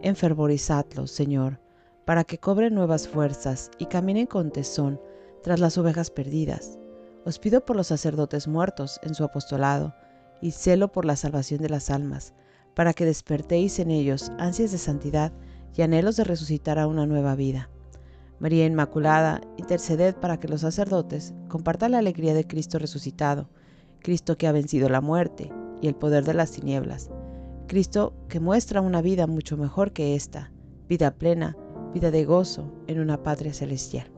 Enfervorizadlos, 0.00 1.10
Señor, 1.10 1.60
para 2.06 2.24
que 2.24 2.38
cobren 2.38 2.74
nuevas 2.74 3.06
fuerzas 3.06 3.70
y 3.78 3.84
caminen 3.84 4.24
con 4.24 4.50
tesón 4.50 4.98
tras 5.42 5.60
las 5.60 5.76
ovejas 5.76 6.10
perdidas. 6.10 6.78
Os 7.26 7.38
pido 7.38 7.62
por 7.62 7.76
los 7.76 7.88
sacerdotes 7.88 8.48
muertos 8.48 8.98
en 9.02 9.14
su 9.14 9.24
apostolado 9.24 9.94
y 10.40 10.52
celo 10.52 10.90
por 10.90 11.04
la 11.04 11.16
salvación 11.16 11.60
de 11.60 11.68
las 11.68 11.90
almas, 11.90 12.32
para 12.74 12.94
que 12.94 13.04
despertéis 13.04 13.78
en 13.78 13.90
ellos 13.90 14.32
ansias 14.38 14.72
de 14.72 14.78
santidad 14.78 15.34
y 15.76 15.82
anhelos 15.82 16.16
de 16.16 16.24
resucitar 16.24 16.78
a 16.78 16.86
una 16.86 17.04
nueva 17.04 17.34
vida. 17.34 17.68
María 18.38 18.66
Inmaculada, 18.66 19.40
interceded 19.56 20.14
para 20.16 20.38
que 20.38 20.48
los 20.48 20.60
sacerdotes 20.60 21.32
compartan 21.48 21.92
la 21.92 21.98
alegría 21.98 22.34
de 22.34 22.46
Cristo 22.46 22.78
resucitado, 22.78 23.48
Cristo 24.00 24.36
que 24.36 24.46
ha 24.46 24.52
vencido 24.52 24.88
la 24.88 25.00
muerte 25.00 25.50
y 25.80 25.88
el 25.88 25.94
poder 25.94 26.24
de 26.24 26.34
las 26.34 26.52
tinieblas, 26.52 27.10
Cristo 27.66 28.12
que 28.28 28.38
muestra 28.38 28.82
una 28.82 29.00
vida 29.00 29.26
mucho 29.26 29.56
mejor 29.56 29.92
que 29.92 30.14
esta, 30.14 30.52
vida 30.88 31.12
plena, 31.12 31.56
vida 31.94 32.10
de 32.10 32.24
gozo 32.24 32.72
en 32.86 33.00
una 33.00 33.22
patria 33.22 33.54
celestial. 33.54 34.10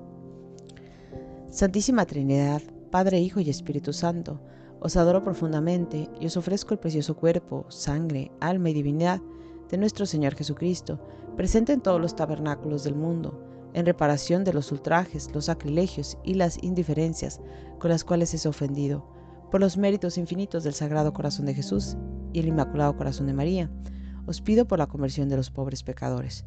Santísima 1.51 2.05
Trinidad, 2.05 2.61
Padre, 2.91 3.21
Hijo 3.21 3.41
y 3.41 3.49
Espíritu 3.49 3.93
Santo, 3.93 4.41
os 4.81 4.97
adoro 4.97 5.23
profundamente 5.23 6.09
y 6.21 6.27
os 6.27 6.37
ofrezco 6.37 6.75
el 6.75 6.81
precioso 6.81 7.17
cuerpo, 7.17 7.67
sangre, 7.69 8.31
alma 8.41 8.71
y 8.71 8.75
divinidad 8.75 9.21
de 9.71 9.79
nuestro 9.79 10.07
Señor 10.07 10.35
Jesucristo, 10.35 11.01
presente 11.37 11.73
en 11.73 11.81
todos 11.81 12.01
los 12.01 12.17
tabernáculos 12.17 12.85
del 12.85 12.95
mundo, 12.95 13.48
en 13.75 13.87
reparación 13.87 14.45
de 14.45 14.53
los 14.53 14.73
ultrajes, 14.73 15.31
los 15.35 15.47
sacrilegios 15.47 16.19
y 16.25 16.35
las 16.35 16.63
indiferencias 16.63 17.41
con 17.79 17.91
las 17.91 18.05
cuales 18.05 18.35
es 18.35 18.47
ofendido, 18.47 19.07
por 19.51 19.61
los 19.61 19.77
méritos 19.77 20.19
infinitos 20.19 20.65
del 20.65 20.75
Sagrado 20.75 21.13
Corazón 21.13 21.47
de 21.47 21.55
Jesús 21.55 21.97
y 22.33 22.41
el 22.41 22.49
Inmaculado 22.49 22.97
Corazón 22.97 23.27
de 23.27 23.35
María, 23.35 23.71
os 24.27 24.41
pido 24.41 24.67
por 24.67 24.79
la 24.79 24.87
conversión 24.87 25.29
de 25.29 25.37
los 25.37 25.51
pobres 25.51 25.83
pecadores. 25.83 26.45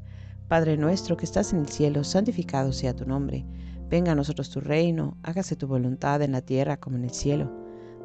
Padre 0.47 0.77
nuestro 0.77 1.17
que 1.17 1.25
estás 1.25 1.53
en 1.53 1.59
el 1.59 1.69
cielo, 1.69 2.03
santificado 2.03 2.71
sea 2.73 2.95
tu 2.95 3.05
nombre. 3.05 3.45
Venga 3.89 4.11
a 4.11 4.15
nosotros 4.15 4.49
tu 4.49 4.59
reino, 4.59 5.17
hágase 5.23 5.55
tu 5.55 5.67
voluntad 5.67 6.21
en 6.21 6.33
la 6.33 6.41
tierra 6.41 6.77
como 6.77 6.97
en 6.97 7.05
el 7.05 7.11
cielo. 7.11 7.51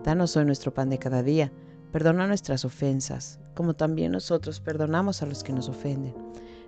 Danos 0.03 0.37
hoy 0.37 0.45
nuestro 0.45 0.73
pan 0.73 0.89
de 0.89 0.99
cada 0.99 1.23
día. 1.23 1.53
Perdona 1.93 2.27
nuestras 2.27 2.65
ofensas, 2.65 3.39
como 3.55 3.75
también 3.75 4.13
nosotros 4.13 4.61
perdonamos 4.61 5.23
a 5.23 5.27
los 5.27 5.43
que 5.43 5.53
nos 5.53 5.69
ofenden 5.69 6.15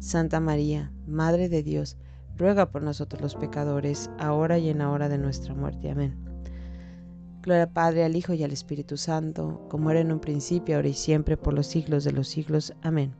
Santa 0.00 0.40
María, 0.40 0.90
Madre 1.06 1.50
de 1.50 1.62
Dios, 1.62 1.98
ruega 2.38 2.70
por 2.70 2.82
nosotros 2.82 3.20
los 3.20 3.34
pecadores, 3.36 4.10
ahora 4.18 4.58
y 4.58 4.70
en 4.70 4.78
la 4.78 4.90
hora 4.90 5.10
de 5.10 5.18
nuestra 5.18 5.54
muerte. 5.54 5.90
Amén. 5.90 6.16
Gloria 7.42 7.64
al 7.64 7.72
Padre, 7.72 8.04
al 8.04 8.16
Hijo 8.16 8.32
y 8.32 8.42
al 8.42 8.50
Espíritu 8.50 8.96
Santo, 8.96 9.66
como 9.68 9.90
era 9.90 10.00
en 10.00 10.10
un 10.10 10.18
principio, 10.18 10.76
ahora 10.76 10.88
y 10.88 10.94
siempre, 10.94 11.36
por 11.36 11.52
los 11.52 11.66
siglos 11.66 12.04
de 12.04 12.12
los 12.12 12.28
siglos. 12.28 12.72
Amén. 12.82 13.14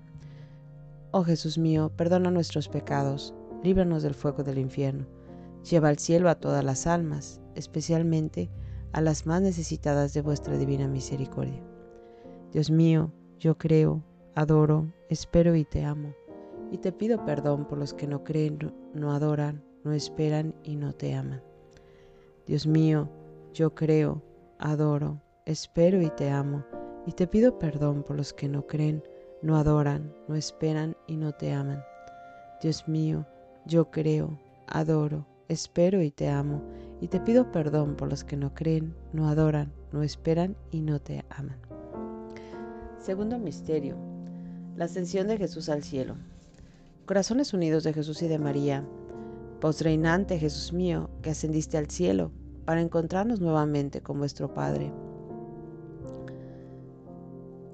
Oh 1.10 1.22
Jesús 1.22 1.58
mío, 1.58 1.92
perdona 1.96 2.30
nuestros 2.30 2.68
pecados, 2.68 3.34
líbranos 3.62 4.02
del 4.02 4.14
fuego 4.14 4.42
del 4.42 4.58
infierno, 4.58 5.06
lleva 5.68 5.90
al 5.90 5.98
cielo 5.98 6.30
a 6.30 6.36
todas 6.36 6.64
las 6.64 6.86
almas, 6.86 7.42
especialmente 7.54 8.48
a 8.92 9.02
las 9.02 9.26
más 9.26 9.42
necesitadas 9.42 10.14
de 10.14 10.22
vuestra 10.22 10.56
divina 10.56 10.88
misericordia. 10.88 11.62
Dios 12.52 12.70
mío, 12.70 13.12
yo 13.38 13.58
creo, 13.58 14.02
adoro, 14.34 14.90
espero 15.08 15.54
y 15.56 15.64
te 15.64 15.84
amo, 15.84 16.14
y 16.70 16.78
te 16.78 16.92
pido 16.92 17.24
perdón 17.24 17.66
por 17.66 17.78
los 17.78 17.94
que 17.94 18.06
no 18.06 18.22
creen, 18.24 18.72
no 18.94 19.12
adoran, 19.12 19.62
no 19.84 19.92
esperan 19.92 20.54
y 20.62 20.76
no 20.76 20.92
te 20.92 21.14
aman. 21.14 21.42
Dios 22.46 22.66
mío, 22.66 23.08
yo 23.52 23.74
creo, 23.74 24.22
adoro, 24.58 25.20
espero 25.46 26.00
y 26.00 26.10
te 26.10 26.30
amo, 26.30 26.64
y 27.06 27.12
te 27.12 27.26
pido 27.26 27.58
perdón 27.58 28.02
por 28.02 28.16
los 28.16 28.32
que 28.32 28.48
no 28.48 28.66
creen, 28.66 29.02
no 29.42 29.56
adoran, 29.56 30.14
no 30.28 30.36
esperan 30.36 30.96
y 31.06 31.16
no 31.16 31.32
te 31.32 31.52
aman. 31.52 31.82
Dios 32.62 32.86
mío, 32.86 33.26
yo 33.66 33.90
creo, 33.90 34.38
adoro, 34.66 35.26
espero 35.48 36.02
y 36.02 36.10
te 36.10 36.28
amo, 36.28 36.62
y 37.00 37.08
te 37.08 37.20
pido 37.20 37.50
perdón 37.50 37.96
por 37.96 38.08
los 38.08 38.22
que 38.22 38.36
no 38.36 38.54
creen, 38.54 38.94
no 39.12 39.28
adoran, 39.28 39.72
no 39.92 40.02
esperan 40.02 40.56
y 40.70 40.82
no 40.82 41.00
te 41.00 41.24
aman. 41.30 41.58
Segundo 42.98 43.38
misterio, 43.38 43.96
la 44.76 44.84
ascensión 44.84 45.26
de 45.26 45.38
Jesús 45.38 45.68
al 45.68 45.82
cielo. 45.82 46.16
Corazones 47.10 47.52
unidos 47.52 47.82
de 47.82 47.92
Jesús 47.92 48.22
y 48.22 48.28
de 48.28 48.38
María, 48.38 48.86
postreinante 49.60 50.38
Jesús 50.38 50.72
mío, 50.72 51.10
que 51.22 51.30
ascendiste 51.30 51.76
al 51.76 51.90
cielo, 51.90 52.30
para 52.64 52.80
encontrarnos 52.80 53.40
nuevamente 53.40 54.00
con 54.00 54.20
vuestro 54.20 54.54
Padre. 54.54 54.92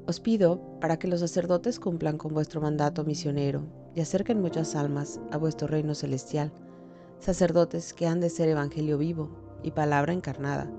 Os 0.07 0.20
pido 0.20 0.79
para 0.81 0.99
que 0.99 1.07
los 1.07 1.20
sacerdotes 1.20 1.79
cumplan 1.79 2.16
con 2.16 2.33
vuestro 2.33 2.62
mandato 2.62 3.05
misionero 3.05 3.66
y 3.94 4.01
acerquen 4.01 4.40
muchas 4.40 4.75
almas 4.75 5.20
a 5.31 5.37
vuestro 5.37 5.68
reino 5.68 5.94
celestial, 5.94 6.51
sacerdotes 7.18 7.92
que 7.92 8.07
han 8.07 8.20
de 8.20 8.31
ser 8.31 8.49
evangelio 8.49 8.96
vivo 8.96 9.29
y 9.62 9.72
palabra 9.72 10.14
encarnada, 10.14 10.72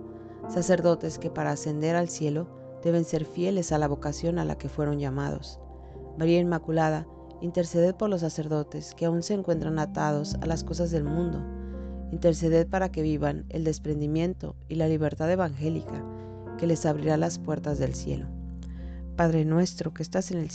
sacerdotes 0.50 1.20
que 1.20 1.30
para 1.30 1.52
ascender 1.52 1.96
al 1.96 2.10
cielo 2.10 2.48
deben 2.84 3.06
ser 3.06 3.26
fieles 3.26 3.72
a 3.72 3.78
la 3.78 3.88
vocación 3.88 4.40
a 4.40 4.46
la 4.46 4.58
que 4.58 4.68
fueron 4.68 4.98
llamados. 4.98 5.60
María 6.18 6.40
Inmaculada, 6.40 7.06
interceded 7.42 7.96
por 7.96 8.10
los 8.10 8.22
sacerdotes 8.22 8.94
que 8.96 9.06
aún 9.06 9.24
se 9.24 9.34
encuentran 9.34 9.80
atados 9.80 10.36
a 10.42 10.46
las 10.46 10.64
cosas 10.64 10.92
del 10.92 11.04
mundo 11.04 11.42
Interceded 12.12 12.68
para 12.68 12.90
que 12.90 13.02
vivan 13.02 13.46
el 13.50 13.66
desprendimiento 13.66 14.56
y 14.70 14.76
la 14.76 14.88
libertad 14.88 15.30
evangélica 15.30 16.04
que 16.58 16.66
les 16.66 16.86
abrirá 16.86 17.18
las 17.18 17.38
puertas 17.38 17.80
del 17.80 17.94
cielo. 17.94 18.28
Padre 19.18 19.44
nuestro 19.44 19.94
que 19.94 20.04
estás 20.04 20.32
en 20.32 20.38
el 20.38 20.50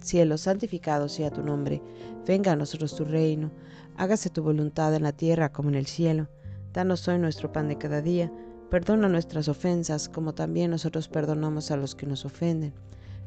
cielo, 0.00 0.38
santificado 0.38 1.08
sea 1.10 1.30
tu 1.30 1.42
nombre, 1.42 1.82
venga 2.26 2.52
a 2.52 2.56
nosotros 2.56 2.96
tu 2.96 3.04
reino, 3.04 3.50
hágase 3.96 4.30
tu 4.30 4.42
voluntad 4.42 4.94
en 4.94 5.02
la 5.02 5.12
tierra 5.12 5.52
como 5.52 5.68
en 5.68 5.74
el 5.74 5.86
cielo. 5.86 6.28
Danos 6.72 7.06
hoy 7.06 7.18
nuestro 7.18 7.52
pan 7.52 7.68
de 7.68 7.76
cada 7.76 8.00
día, 8.00 8.32
perdona 8.70 9.08
nuestras 9.08 9.48
ofensas 9.48 10.08
como 10.08 10.32
también 10.34 10.70
nosotros 10.70 11.08
perdonamos 11.08 11.70
a 11.70 11.76
los 11.76 11.94
que 11.94 12.06
nos 12.06 12.24
ofenden. 12.24 12.72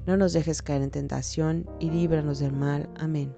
No 0.08 0.16
nos 0.16 0.32
dejes 0.32 0.62
caer 0.62 0.84
en 0.84 0.90
tentación 0.90 1.70
y 1.82 1.92
líbranos 1.92 2.40
del 2.40 2.54
mal. 2.54 2.90
Amén. 2.96 3.36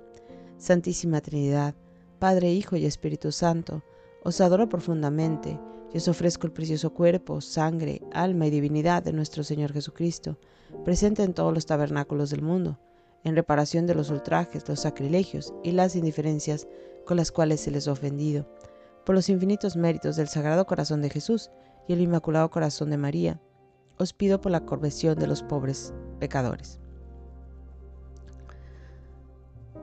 Santísima 0.59 1.19
Trinidad, 1.19 1.73
Padre, 2.19 2.53
Hijo 2.53 2.75
y 2.75 2.85
Espíritu 2.85 3.31
Santo, 3.31 3.81
os 4.23 4.39
adoro 4.39 4.69
profundamente 4.69 5.59
y 5.91 5.97
os 5.97 6.07
ofrezco 6.07 6.45
el 6.45 6.53
precioso 6.53 6.93
cuerpo, 6.93 7.41
sangre, 7.41 8.03
alma 8.13 8.45
y 8.45 8.51
divinidad 8.51 9.01
de 9.01 9.13
nuestro 9.13 9.43
Señor 9.43 9.73
Jesucristo, 9.73 10.37
presente 10.85 11.23
en 11.23 11.33
todos 11.33 11.51
los 11.55 11.65
tabernáculos 11.65 12.29
del 12.29 12.43
mundo, 12.43 12.77
en 13.23 13.35
reparación 13.35 13.87
de 13.87 13.95
los 13.95 14.11
ultrajes, 14.11 14.69
los 14.69 14.81
sacrilegios 14.81 15.51
y 15.63 15.71
las 15.71 15.95
indiferencias 15.95 16.67
con 17.03 17.17
las 17.17 17.31
cuales 17.31 17.61
se 17.61 17.71
les 17.71 17.87
ha 17.87 17.93
ofendido, 17.93 18.47
por 19.07 19.15
los 19.15 19.29
infinitos 19.29 19.75
méritos 19.75 20.17
del 20.17 20.27
Sagrado 20.27 20.67
Corazón 20.67 21.01
de 21.01 21.09
Jesús 21.09 21.49
y 21.87 21.93
el 21.93 22.01
Inmaculado 22.01 22.51
Corazón 22.51 22.91
de 22.91 22.97
María, 22.97 23.41
os 23.99 24.13
pido 24.13 24.39
por 24.39 24.51
la 24.51 24.65
conversión 24.65 25.19
de 25.19 25.27
los 25.27 25.43
pobres 25.43 25.93
pecadores. 26.19 26.79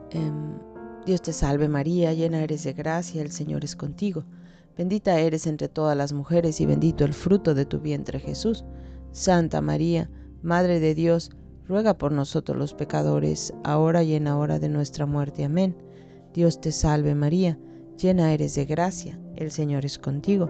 Em, 0.09 0.57
Dios 1.05 1.21
te 1.21 1.31
salve 1.31 1.69
María, 1.69 2.13
llena 2.13 2.43
eres 2.43 2.63
de 2.63 2.73
gracia, 2.73 3.21
el 3.21 3.31
Señor 3.31 3.63
es 3.63 3.75
contigo. 3.75 4.23
Bendita 4.75 5.19
eres 5.19 5.47
entre 5.47 5.69
todas 5.69 5.95
las 5.95 6.13
mujeres 6.13 6.59
y 6.59 6.65
bendito 6.65 7.05
el 7.05 7.13
fruto 7.13 7.53
de 7.53 7.65
tu 7.65 7.79
vientre 7.79 8.19
Jesús. 8.19 8.65
Santa 9.11 9.61
María, 9.61 10.09
Madre 10.41 10.79
de 10.79 10.95
Dios, 10.95 11.31
ruega 11.67 11.97
por 11.97 12.11
nosotros 12.11 12.57
los 12.57 12.73
pecadores, 12.73 13.53
ahora 13.63 14.03
y 14.03 14.13
en 14.15 14.25
la 14.25 14.37
hora 14.37 14.59
de 14.59 14.69
nuestra 14.69 15.05
muerte. 15.05 15.43
Amén. 15.43 15.75
Dios 16.33 16.61
te 16.61 16.71
salve 16.71 17.15
María, 17.15 17.57
llena 17.97 18.33
eres 18.33 18.55
de 18.55 18.65
gracia, 18.65 19.19
el 19.35 19.51
Señor 19.51 19.85
es 19.85 19.97
contigo. 19.97 20.49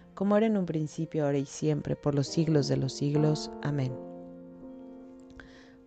como 0.13 0.37
era 0.37 0.45
en 0.45 0.57
un 0.57 0.65
principio, 0.65 1.25
ahora 1.25 1.37
y 1.37 1.45
siempre, 1.45 1.95
por 1.95 2.15
los 2.15 2.27
siglos 2.27 2.67
de 2.67 2.77
los 2.77 2.93
siglos. 2.93 3.51
Amén. 3.61 3.93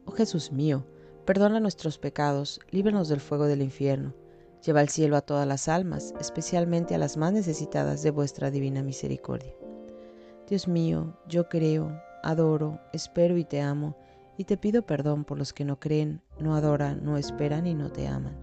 Oh 0.07 0.13
Jesús 0.13 0.53
mío, 0.53 0.85
perdona 1.25 1.61
nuestros 1.61 1.99
pecados, 1.99 2.61
líbranos 2.71 3.09
del 3.09 3.21
fuego 3.21 3.47
del 3.47 3.63
infierno, 3.63 4.15
lleva 4.65 4.81
al 4.81 4.89
cielo 4.89 5.17
a 5.17 5.23
todas 5.23 5.47
las 5.47 5.69
almas, 5.69 6.15
especialmente 6.21 6.95
a 6.95 6.99
las 6.99 7.17
más 7.17 7.33
necesitadas 7.33 8.03
de 8.03 8.11
vuestra 8.11 8.51
divina 8.51 8.83
misericordia. 8.83 9.55
Dios 10.49 10.69
mío, 10.69 11.17
yo 11.27 11.49
creo, 11.49 11.91
adoro, 12.23 12.81
espero 12.93 13.39
y 13.39 13.45
te 13.45 13.61
amo, 13.61 13.97
y 14.37 14.45
te 14.45 14.57
pido 14.57 14.83
perdón 14.83 15.25
por 15.25 15.39
los 15.39 15.53
que 15.53 15.65
no 15.65 15.79
creen, 15.79 16.21
no 16.39 16.55
adoran, 16.55 17.05
no 17.05 17.17
esperan 17.17 17.67
y 17.67 17.75
no 17.75 17.91
te 17.91 18.07
aman. 18.07 18.37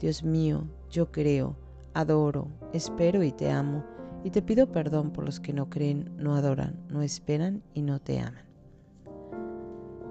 Dios 0.00 0.22
mío, 0.22 0.68
yo 0.90 1.10
creo, 1.12 1.56
adoro, 1.94 2.48
espero 2.72 3.22
y 3.22 3.32
te 3.32 3.50
amo, 3.50 3.84
y 4.24 4.30
te 4.30 4.42
pido 4.42 4.72
perdón 4.72 5.12
por 5.12 5.24
los 5.24 5.38
que 5.38 5.52
no 5.52 5.70
creen, 5.70 6.10
no 6.16 6.34
adoran, 6.34 6.74
no 6.88 7.02
esperan 7.02 7.62
y 7.74 7.82
no 7.82 8.00
te 8.00 8.18
aman. 8.18 8.44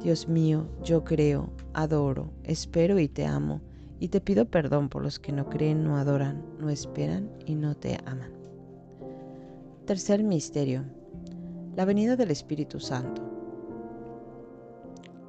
Dios 0.02 0.28
mío, 0.28 0.68
yo 0.84 1.04
creo, 1.04 1.50
adoro, 1.74 2.32
espero 2.44 3.00
y 3.00 3.10
te 3.10 3.26
amo, 3.26 3.60
y 4.00 4.08
te 4.08 4.22
pido 4.22 4.46
perdón 4.46 4.88
por 4.88 5.02
los 5.02 5.20
que 5.20 5.32
no 5.32 5.50
creen, 5.50 5.84
no 5.84 5.98
adoran, 5.98 6.46
no 6.60 6.70
esperan 6.70 7.30
y 7.46 7.56
no 7.56 7.76
te 7.76 7.98
aman. 8.06 8.32
Tercer 9.86 10.24
misterio 10.24 10.86
la 11.76 11.86
venida 11.86 12.16
del 12.16 12.30
Espíritu 12.30 12.80
Santo. 12.80 13.22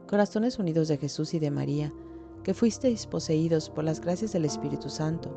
Corazones 0.06 0.58
unidos 0.58 0.88
de 0.88 0.98
Jesús 0.98 1.32
y 1.32 1.38
de 1.38 1.50
María, 1.50 1.92
que 2.42 2.52
fuisteis 2.52 3.06
poseídos 3.06 3.70
por 3.70 3.84
las 3.84 4.00
gracias 4.00 4.32
del 4.32 4.44
Espíritu 4.44 4.90
Santo, 4.90 5.34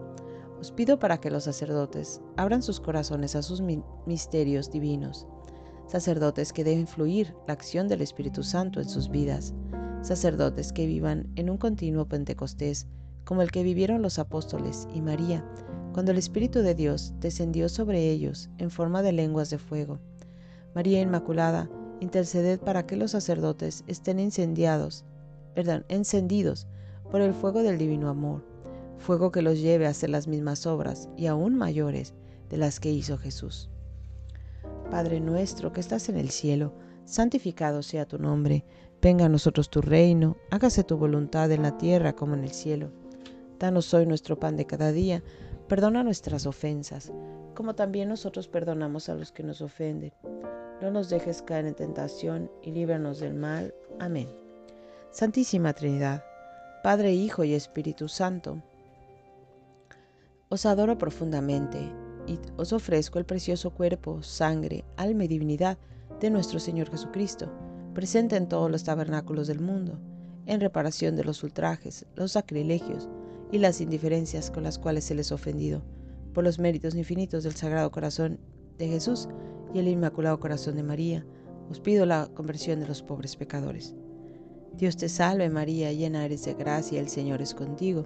os 0.59 0.71
pido 0.71 0.99
para 0.99 1.19
que 1.19 1.29
los 1.31 1.43
sacerdotes 1.43 2.21
abran 2.35 2.63
sus 2.63 2.79
corazones 2.79 3.35
a 3.35 3.41
sus 3.41 3.61
misterios 4.05 4.71
divinos, 4.71 5.27
sacerdotes 5.87 6.53
que 6.53 6.63
deben 6.63 6.87
fluir 6.87 7.35
la 7.47 7.53
acción 7.53 7.87
del 7.87 8.01
Espíritu 8.01 8.43
Santo 8.43 8.81
en 8.81 8.89
sus 8.89 9.09
vidas, 9.09 9.53
sacerdotes 10.01 10.73
que 10.73 10.85
vivan 10.85 11.27
en 11.35 11.49
un 11.49 11.57
continuo 11.57 12.07
Pentecostés 12.07 12.87
como 13.23 13.41
el 13.41 13.51
que 13.51 13.63
vivieron 13.63 14.01
los 14.01 14.19
apóstoles 14.19 14.87
y 14.93 15.01
María, 15.01 15.45
cuando 15.93 16.11
el 16.11 16.17
Espíritu 16.17 16.61
de 16.61 16.75
Dios 16.75 17.13
descendió 17.19 17.69
sobre 17.69 18.09
ellos 18.09 18.49
en 18.57 18.69
forma 18.69 19.01
de 19.01 19.11
lenguas 19.11 19.49
de 19.49 19.57
fuego. 19.57 19.99
María 20.73 21.01
Inmaculada, 21.01 21.69
interceded 21.99 22.59
para 22.59 22.85
que 22.85 22.95
los 22.95 23.11
sacerdotes 23.11 23.83
estén 23.87 24.19
incendiados, 24.19 25.05
perdón, 25.55 25.85
encendidos 25.89 26.67
por 27.11 27.21
el 27.21 27.33
fuego 27.33 27.63
del 27.63 27.77
divino 27.77 28.09
amor, 28.09 28.45
fuego 28.97 29.31
que 29.31 29.41
los 29.41 29.59
lleve 29.59 29.87
a 29.87 29.89
hacer 29.89 30.09
las 30.09 30.27
mismas 30.27 30.65
obras 30.65 31.09
y 31.17 31.27
aún 31.27 31.55
mayores 31.55 32.13
de 32.49 32.57
las 32.57 32.79
que 32.79 32.91
hizo 32.91 33.17
Jesús. 33.17 33.69
Padre 34.89 35.19
nuestro 35.19 35.73
que 35.73 35.79
estás 35.79 36.09
en 36.09 36.17
el 36.17 36.29
cielo, 36.29 36.73
santificado 37.05 37.83
sea 37.83 38.05
tu 38.05 38.17
nombre, 38.17 38.65
venga 39.01 39.25
a 39.25 39.29
nosotros 39.29 39.69
tu 39.69 39.81
reino, 39.81 40.37
hágase 40.49 40.83
tu 40.83 40.97
voluntad 40.97 41.51
en 41.51 41.63
la 41.63 41.77
tierra 41.77 42.13
como 42.13 42.33
en 42.33 42.43
el 42.43 42.51
cielo. 42.51 42.91
Danos 43.59 43.93
hoy 43.93 44.05
nuestro 44.05 44.39
pan 44.39 44.55
de 44.55 44.65
cada 44.65 44.91
día, 44.91 45.23
perdona 45.67 46.03
nuestras 46.03 46.45
ofensas, 46.45 47.11
como 47.55 47.75
también 47.75 48.09
nosotros 48.09 48.47
perdonamos 48.47 49.09
a 49.09 49.15
los 49.15 49.31
que 49.31 49.43
nos 49.43 49.61
ofenden 49.61 50.13
no 50.81 50.91
nos 50.91 51.09
dejes 51.09 51.41
caer 51.41 51.65
en 51.65 51.73
tentación 51.73 52.51
y 52.61 52.71
líbranos 52.71 53.19
del 53.19 53.33
mal. 53.33 53.73
Amén. 53.99 54.29
Santísima 55.09 55.73
Trinidad, 55.73 56.23
Padre, 56.83 57.13
Hijo 57.13 57.43
y 57.43 57.53
Espíritu 57.53 58.07
Santo, 58.07 58.61
os 60.49 60.65
adoro 60.65 60.97
profundamente 60.97 61.91
y 62.25 62.39
os 62.57 62.73
ofrezco 62.73 63.19
el 63.19 63.25
precioso 63.25 63.71
cuerpo, 63.71 64.23
sangre, 64.23 64.85
alma 64.95 65.25
y 65.25 65.27
divinidad 65.27 65.77
de 66.19 66.29
nuestro 66.29 66.59
Señor 66.59 66.89
Jesucristo, 66.89 67.51
presente 67.93 68.35
en 68.35 68.47
todos 68.47 68.69
los 68.71 68.83
tabernáculos 68.83 69.47
del 69.47 69.59
mundo, 69.59 69.99
en 70.45 70.61
reparación 70.61 71.15
de 71.15 71.23
los 71.23 71.43
ultrajes, 71.43 72.05
los 72.15 72.33
sacrilegios 72.33 73.09
y 73.51 73.57
las 73.57 73.81
indiferencias 73.81 74.51
con 74.51 74.63
las 74.63 74.77
cuales 74.79 75.03
se 75.03 75.15
les 75.15 75.31
ha 75.31 75.35
ofendido, 75.35 75.83
por 76.33 76.43
los 76.43 76.59
méritos 76.59 76.95
infinitos 76.95 77.43
del 77.43 77.55
Sagrado 77.55 77.91
Corazón 77.91 78.39
de 78.77 78.87
Jesús, 78.87 79.27
y 79.73 79.79
el 79.79 79.87
Inmaculado 79.89 80.39
Corazón 80.39 80.75
de 80.75 80.83
María, 80.83 81.25
os 81.69 81.79
pido 81.79 82.05
la 82.05 82.29
conversión 82.33 82.79
de 82.79 82.87
los 82.87 83.01
pobres 83.01 83.35
pecadores. 83.35 83.93
Dios 84.77 84.95
te 84.95 85.09
salve 85.09 85.49
María, 85.49 85.91
llena 85.91 86.23
eres 86.23 86.45
de 86.45 86.53
gracia, 86.53 86.99
el 86.99 87.09
Señor 87.09 87.41
es 87.41 87.53
contigo. 87.53 88.05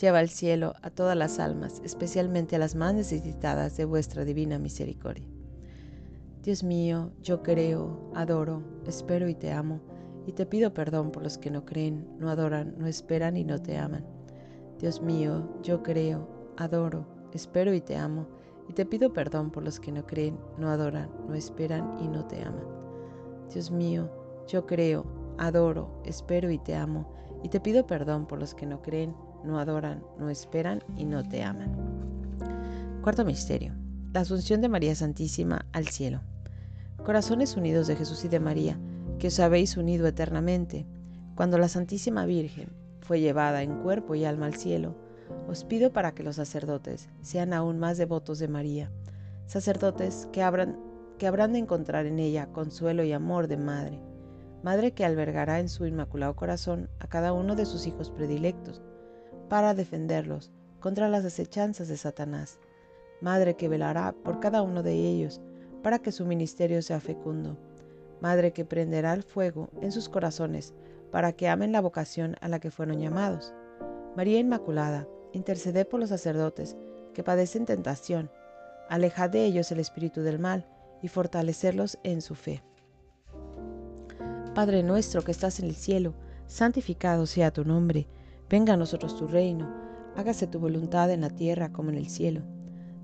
Lleva 0.00 0.20
al 0.20 0.28
cielo 0.28 0.74
a 0.82 0.90
todas 0.90 1.16
las 1.16 1.40
almas, 1.40 1.82
especialmente 1.84 2.54
a 2.54 2.60
las 2.60 2.76
más 2.76 2.94
necesitadas 2.94 3.76
de 3.76 3.84
vuestra 3.84 4.24
divina 4.24 4.56
misericordia. 4.56 5.26
Dios 6.44 6.62
mío, 6.62 7.10
yo 7.20 7.42
creo, 7.42 8.12
adoro, 8.14 8.62
espero 8.86 9.28
y 9.28 9.34
te 9.34 9.50
amo, 9.50 9.80
y 10.24 10.32
te 10.32 10.46
pido 10.46 10.72
perdón 10.72 11.10
por 11.10 11.24
los 11.24 11.36
que 11.36 11.50
no 11.50 11.64
creen, 11.64 12.06
no 12.18 12.30
adoran, 12.30 12.76
no 12.78 12.86
esperan 12.86 13.36
y 13.36 13.42
no 13.42 13.60
te 13.60 13.76
aman. 13.76 14.06
Dios 14.78 15.02
mío, 15.02 15.48
yo 15.64 15.82
creo, 15.82 16.28
adoro, 16.56 17.04
espero 17.32 17.74
y 17.74 17.80
te 17.80 17.96
amo, 17.96 18.28
y 18.68 18.74
te 18.74 18.86
pido 18.86 19.12
perdón 19.12 19.50
por 19.50 19.64
los 19.64 19.80
que 19.80 19.90
no 19.90 20.06
creen, 20.06 20.38
no 20.58 20.68
adoran, 20.68 21.10
no 21.26 21.34
esperan 21.34 21.98
y 21.98 22.06
no 22.06 22.24
te 22.24 22.40
aman. 22.44 22.66
Dios 23.52 23.72
mío, 23.72 24.08
yo 24.46 24.64
creo, 24.64 25.04
adoro, 25.38 26.00
espero 26.04 26.52
y 26.52 26.58
te 26.58 26.76
amo, 26.76 27.12
y 27.42 27.48
te 27.48 27.58
pido 27.58 27.84
perdón 27.84 28.26
por 28.26 28.38
los 28.38 28.54
que 28.54 28.66
no 28.66 28.80
creen, 28.80 29.12
no 29.44 29.58
adoran, 29.58 30.02
no 30.18 30.30
esperan 30.30 30.82
y 30.96 31.04
no 31.04 31.22
te 31.22 31.42
aman. 31.42 31.74
Cuarto 33.02 33.24
misterio. 33.24 33.72
La 34.12 34.20
asunción 34.20 34.60
de 34.60 34.68
María 34.68 34.94
Santísima 34.94 35.66
al 35.72 35.88
cielo. 35.88 36.20
Corazones 37.04 37.56
unidos 37.56 37.86
de 37.86 37.96
Jesús 37.96 38.24
y 38.24 38.28
de 38.28 38.40
María, 38.40 38.78
que 39.18 39.28
os 39.28 39.38
habéis 39.40 39.76
unido 39.76 40.06
eternamente, 40.06 40.86
cuando 41.34 41.58
la 41.58 41.68
Santísima 41.68 42.26
Virgen 42.26 42.70
fue 43.00 43.20
llevada 43.20 43.62
en 43.62 43.82
cuerpo 43.82 44.14
y 44.14 44.24
alma 44.24 44.46
al 44.46 44.54
cielo, 44.54 44.96
os 45.48 45.64
pido 45.64 45.92
para 45.92 46.12
que 46.12 46.22
los 46.22 46.36
sacerdotes 46.36 47.08
sean 47.22 47.52
aún 47.52 47.78
más 47.78 47.98
devotos 47.98 48.38
de 48.38 48.48
María, 48.48 48.90
sacerdotes 49.46 50.28
que 50.32 50.42
habrán, 50.42 50.78
que 51.18 51.26
habrán 51.26 51.52
de 51.52 51.60
encontrar 51.60 52.06
en 52.06 52.18
ella 52.18 52.48
consuelo 52.52 53.04
y 53.04 53.12
amor 53.12 53.48
de 53.48 53.56
madre, 53.56 54.00
madre 54.62 54.92
que 54.92 55.04
albergará 55.04 55.60
en 55.60 55.68
su 55.68 55.86
inmaculado 55.86 56.34
corazón 56.34 56.88
a 56.98 57.06
cada 57.06 57.32
uno 57.32 57.56
de 57.56 57.66
sus 57.66 57.86
hijos 57.86 58.10
predilectos, 58.10 58.82
para 59.48 59.74
defenderlos 59.74 60.50
contra 60.80 61.08
las 61.08 61.24
acechanzas 61.24 61.88
de 61.88 61.96
Satanás, 61.96 62.58
madre 63.20 63.54
que 63.54 63.68
velará 63.68 64.12
por 64.12 64.40
cada 64.40 64.62
uno 64.62 64.82
de 64.82 64.94
ellos 64.94 65.40
para 65.82 65.98
que 65.98 66.12
su 66.12 66.24
ministerio 66.24 66.82
sea 66.82 67.00
fecundo, 67.00 67.56
madre 68.20 68.52
que 68.52 68.64
prenderá 68.64 69.12
el 69.12 69.22
fuego 69.22 69.70
en 69.80 69.92
sus 69.92 70.08
corazones 70.08 70.74
para 71.10 71.32
que 71.32 71.48
amen 71.48 71.72
la 71.72 71.80
vocación 71.80 72.36
a 72.40 72.48
la 72.48 72.60
que 72.60 72.70
fueron 72.70 73.00
llamados. 73.00 73.54
María 74.16 74.38
Inmaculada, 74.38 75.08
intercede 75.32 75.84
por 75.84 76.00
los 76.00 76.10
sacerdotes 76.10 76.76
que 77.14 77.24
padecen 77.24 77.64
tentación, 77.64 78.30
alejad 78.88 79.30
de 79.30 79.44
ellos 79.44 79.70
el 79.72 79.80
espíritu 79.80 80.22
del 80.22 80.38
mal 80.38 80.66
y 81.02 81.08
fortalecerlos 81.08 81.98
en 82.02 82.20
su 82.20 82.34
fe. 82.34 82.62
Padre 84.54 84.82
nuestro 84.82 85.22
que 85.22 85.30
estás 85.30 85.60
en 85.60 85.66
el 85.66 85.76
cielo, 85.76 86.14
santificado 86.46 87.26
sea 87.26 87.52
tu 87.52 87.64
nombre, 87.64 88.08
venga 88.48 88.74
a 88.74 88.76
nosotros 88.76 89.16
tu 89.16 89.26
reino, 89.26 89.68
hágase 90.16 90.46
tu 90.46 90.58
voluntad 90.58 91.10
en 91.10 91.20
la 91.20 91.30
tierra 91.30 91.72
como 91.72 91.90
en 91.90 91.96
el 91.96 92.08
cielo. 92.08 92.42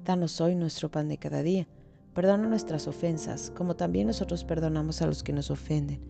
Danos 0.04 0.40
hoy 0.40 0.54
nuestro 0.54 0.90
pan 0.90 1.08
de 1.08 1.18
cada 1.18 1.42
día, 1.42 1.66
perdona 2.14 2.48
nuestras 2.48 2.86
ofensas, 2.88 3.50
como 3.50 3.76
también 3.76 4.06
nosotros 4.06 4.44
perdonamos 4.44 5.02
a 5.02 5.06
los 5.06 5.22
que 5.22 5.32
nos 5.32 5.50
ofenden. 5.50 6.00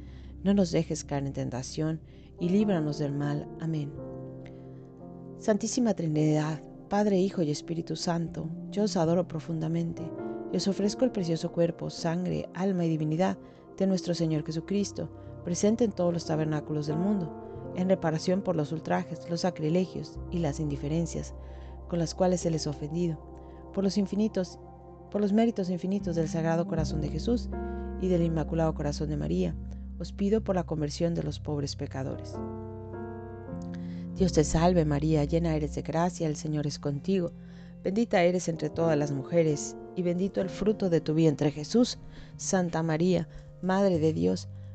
No 0.42 0.54
nos 0.54 0.70
dejes 0.70 1.04
caer 1.04 1.26
en 1.26 1.32
tentación, 1.32 2.00
y 2.40 2.48
líbranos 2.48 2.98
del 2.98 3.12
mal. 3.12 3.48
Amén. 3.60 3.92
Santísima 5.38 5.94
Trinidad, 5.94 6.62
Padre, 6.88 7.18
Hijo 7.18 7.42
y 7.42 7.50
Espíritu 7.50 7.96
Santo, 7.96 8.48
yo 8.70 8.84
os 8.84 8.96
adoro 8.96 9.26
profundamente 9.26 10.02
y 10.52 10.56
os 10.56 10.68
ofrezco 10.68 11.04
el 11.04 11.10
precioso 11.10 11.50
cuerpo, 11.50 11.90
sangre, 11.90 12.48
alma 12.54 12.84
y 12.84 12.88
divinidad 12.88 13.36
de 13.76 13.86
nuestro 13.86 14.14
Señor 14.14 14.44
Jesucristo, 14.44 15.10
presente 15.44 15.84
en 15.84 15.92
todos 15.92 16.12
los 16.12 16.24
tabernáculos 16.24 16.86
del 16.86 16.96
mundo, 16.96 17.43
en 17.76 17.88
reparación 17.88 18.42
por 18.42 18.56
los 18.56 18.72
ultrajes, 18.72 19.28
los 19.28 19.42
sacrilegios 19.42 20.18
y 20.30 20.38
las 20.38 20.60
indiferencias 20.60 21.34
con 21.88 21.98
las 21.98 22.14
cuales 22.14 22.40
se 22.40 22.50
les 22.50 22.66
ofendido, 22.66 23.18
por 23.72 23.84
los 23.84 23.98
infinitos, 23.98 24.58
por 25.10 25.20
los 25.20 25.32
méritos 25.32 25.70
infinitos 25.70 26.16
del 26.16 26.28
Sagrado 26.28 26.66
Corazón 26.66 27.00
de 27.00 27.08
Jesús 27.08 27.48
y 28.00 28.08
del 28.08 28.22
Inmaculado 28.22 28.74
Corazón 28.74 29.08
de 29.10 29.16
María, 29.16 29.54
os 29.98 30.12
pido 30.12 30.42
por 30.42 30.54
la 30.54 30.64
conversión 30.64 31.14
de 31.14 31.22
los 31.22 31.38
pobres 31.38 31.76
pecadores. 31.76 32.34
Dios 34.16 34.32
te 34.32 34.44
salve 34.44 34.84
María, 34.84 35.24
llena 35.24 35.56
eres 35.56 35.74
de 35.74 35.82
gracia, 35.82 36.26
el 36.26 36.36
Señor 36.36 36.66
es 36.66 36.78
contigo. 36.78 37.32
Bendita 37.82 38.22
eres 38.22 38.48
entre 38.48 38.70
todas 38.70 38.96
las 38.96 39.12
mujeres, 39.12 39.76
y 39.96 40.02
bendito 40.02 40.40
el 40.40 40.48
fruto 40.48 40.88
de 40.88 41.00
tu 41.00 41.14
vientre 41.14 41.50
Jesús. 41.50 41.98
Santa 42.36 42.82
María, 42.82 43.28
Madre 43.60 43.98
de 43.98 44.12
Dios, 44.12 44.48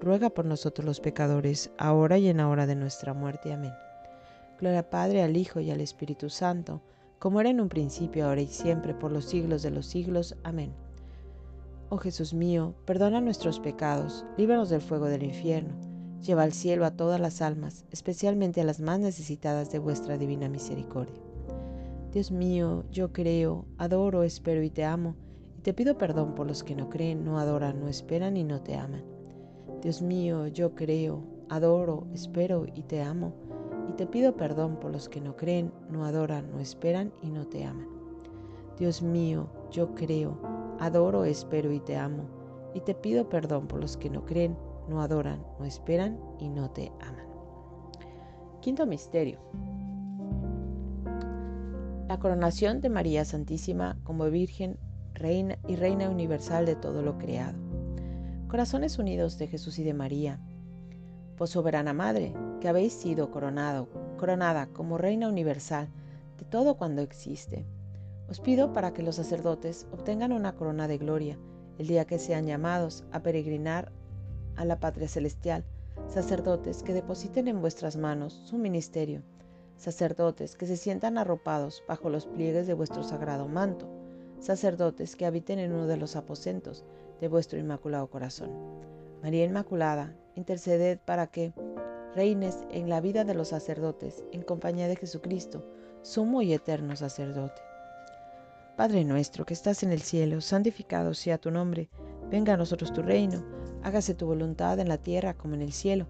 ruega 0.00 0.30
por 0.30 0.44
nosotros 0.44 0.84
los 0.84 1.00
pecadores, 1.00 1.70
ahora 1.78 2.18
y 2.18 2.28
en 2.28 2.38
la 2.38 2.48
hora 2.48 2.66
de 2.66 2.76
nuestra 2.76 3.14
muerte. 3.14 3.52
Amén. 3.52 3.72
Gloria 4.58 4.88
Padre, 4.88 5.22
al 5.22 5.36
Hijo 5.36 5.60
y 5.60 5.70
al 5.70 5.80
Espíritu 5.80 6.30
Santo, 6.30 6.80
como 7.18 7.40
era 7.40 7.50
en 7.50 7.60
un 7.60 7.68
principio, 7.68 8.26
ahora 8.26 8.42
y 8.42 8.46
siempre, 8.46 8.94
por 8.94 9.10
los 9.12 9.26
siglos 9.26 9.62
de 9.62 9.70
los 9.70 9.86
siglos. 9.86 10.36
Amén. 10.44 10.72
Oh 11.88 11.98
Jesús 11.98 12.34
mío, 12.34 12.74
perdona 12.84 13.20
nuestros 13.20 13.60
pecados, 13.60 14.24
líbranos 14.36 14.70
del 14.70 14.80
fuego 14.80 15.06
del 15.06 15.22
infierno, 15.22 15.74
lleva 16.20 16.42
al 16.42 16.52
cielo 16.52 16.84
a 16.84 16.90
todas 16.90 17.20
las 17.20 17.42
almas, 17.42 17.84
especialmente 17.92 18.60
a 18.60 18.64
las 18.64 18.80
más 18.80 18.98
necesitadas 18.98 19.70
de 19.70 19.78
vuestra 19.78 20.18
divina 20.18 20.48
misericordia. 20.48 21.22
Dios 22.12 22.30
mío, 22.30 22.84
yo 22.90 23.12
creo, 23.12 23.66
adoro, 23.78 24.24
espero 24.24 24.62
y 24.62 24.70
te 24.70 24.84
amo, 24.84 25.14
y 25.58 25.60
te 25.60 25.74
pido 25.74 25.96
perdón 25.96 26.34
por 26.34 26.46
los 26.46 26.64
que 26.64 26.74
no 26.74 26.90
creen, 26.90 27.24
no 27.24 27.38
adoran, 27.38 27.78
no 27.78 27.88
esperan 27.88 28.36
y 28.36 28.42
no 28.42 28.62
te 28.62 28.74
aman. 28.74 29.15
Dios 29.86 30.02
mío, 30.02 30.48
yo 30.48 30.74
creo, 30.74 31.22
adoro, 31.48 32.08
espero 32.12 32.66
y 32.74 32.82
te 32.82 33.02
amo, 33.02 33.32
y 33.88 33.92
te 33.92 34.04
pido 34.04 34.36
perdón 34.36 34.80
por 34.80 34.90
los 34.90 35.08
que 35.08 35.20
no 35.20 35.36
creen, 35.36 35.72
no 35.88 36.04
adoran, 36.04 36.50
no 36.50 36.58
esperan 36.58 37.12
y 37.22 37.30
no 37.30 37.46
te 37.46 37.64
aman. 37.64 37.86
Dios 38.80 39.00
mío, 39.00 39.48
yo 39.70 39.94
creo, 39.94 40.40
adoro, 40.80 41.24
espero 41.24 41.70
y 41.70 41.78
te 41.78 41.96
amo, 41.96 42.24
y 42.74 42.80
te 42.80 42.96
pido 42.96 43.28
perdón 43.28 43.68
por 43.68 43.80
los 43.80 43.96
que 43.96 44.10
no 44.10 44.26
creen, 44.26 44.58
no 44.88 45.02
adoran, 45.02 45.40
no 45.60 45.64
esperan 45.64 46.18
y 46.40 46.48
no 46.48 46.68
te 46.68 46.90
aman. 47.00 47.28
Quinto 48.62 48.86
misterio. 48.86 49.38
La 52.08 52.18
coronación 52.18 52.80
de 52.80 52.88
María 52.88 53.24
Santísima 53.24 53.96
como 54.02 54.24
Virgen, 54.30 54.78
Reina 55.14 55.56
y 55.68 55.76
Reina 55.76 56.10
Universal 56.10 56.66
de 56.66 56.74
todo 56.74 57.02
lo 57.02 57.18
creado. 57.18 57.65
Corazones 58.48 58.98
unidos 58.98 59.38
de 59.38 59.48
Jesús 59.48 59.78
y 59.78 59.84
de 59.84 59.94
María. 59.94 60.40
Pues 61.36 61.50
soberana 61.50 61.92
Madre, 61.92 62.32
que 62.60 62.68
habéis 62.68 62.92
sido 62.92 63.30
coronado, 63.30 63.88
coronada 64.18 64.66
como 64.68 64.98
Reina 64.98 65.28
Universal 65.28 65.88
de 66.38 66.44
todo 66.44 66.76
cuando 66.76 67.02
existe 67.02 67.66
os 68.28 68.40
pido 68.40 68.72
para 68.72 68.92
que 68.92 69.02
los 69.02 69.16
sacerdotes 69.16 69.86
obtengan 69.92 70.32
una 70.32 70.56
corona 70.56 70.88
de 70.88 70.98
gloria 70.98 71.38
el 71.78 71.86
día 71.86 72.06
que 72.06 72.18
sean 72.18 72.46
llamados 72.46 73.04
a 73.12 73.20
peregrinar 73.20 73.92
a 74.56 74.64
la 74.64 74.80
patria 74.80 75.08
celestial, 75.08 75.64
sacerdotes 76.08 76.82
que 76.82 76.94
depositen 76.94 77.46
en 77.46 77.60
vuestras 77.60 77.96
manos 77.96 78.32
su 78.44 78.58
ministerio, 78.58 79.22
sacerdotes 79.76 80.56
que 80.56 80.66
se 80.66 80.76
sientan 80.76 81.18
arropados 81.18 81.84
bajo 81.86 82.10
los 82.10 82.26
pliegues 82.26 82.66
de 82.66 82.74
vuestro 82.74 83.04
sagrado 83.04 83.46
manto, 83.46 83.86
sacerdotes 84.40 85.14
que 85.14 85.26
habiten 85.26 85.58
en 85.58 85.72
uno 85.72 85.86
de 85.86 85.98
los 85.98 86.16
aposentos 86.16 86.84
de 87.20 87.28
vuestro 87.28 87.58
inmaculado 87.58 88.08
corazón. 88.08 88.50
María 89.22 89.44
Inmaculada, 89.44 90.14
interceded 90.34 90.98
para 90.98 91.26
que 91.28 91.52
reines 92.14 92.66
en 92.70 92.88
la 92.88 93.00
vida 93.00 93.24
de 93.24 93.34
los 93.34 93.48
sacerdotes 93.48 94.24
en 94.32 94.42
compañía 94.42 94.88
de 94.88 94.96
Jesucristo, 94.96 95.64
sumo 96.02 96.42
y 96.42 96.52
eterno 96.52 96.96
sacerdote. 96.96 97.60
Padre 98.76 99.04
nuestro 99.04 99.46
que 99.46 99.54
estás 99.54 99.82
en 99.82 99.90
el 99.90 100.02
cielo, 100.02 100.40
santificado 100.40 101.14
sea 101.14 101.38
tu 101.38 101.50
nombre, 101.50 101.88
venga 102.30 102.54
a 102.54 102.56
nosotros 102.56 102.92
tu 102.92 103.02
reino, 103.02 103.44
hágase 103.82 104.14
tu 104.14 104.26
voluntad 104.26 104.78
en 104.80 104.88
la 104.88 104.98
tierra 104.98 105.34
como 105.34 105.54
en 105.54 105.62
el 105.62 105.72
cielo. 105.72 106.06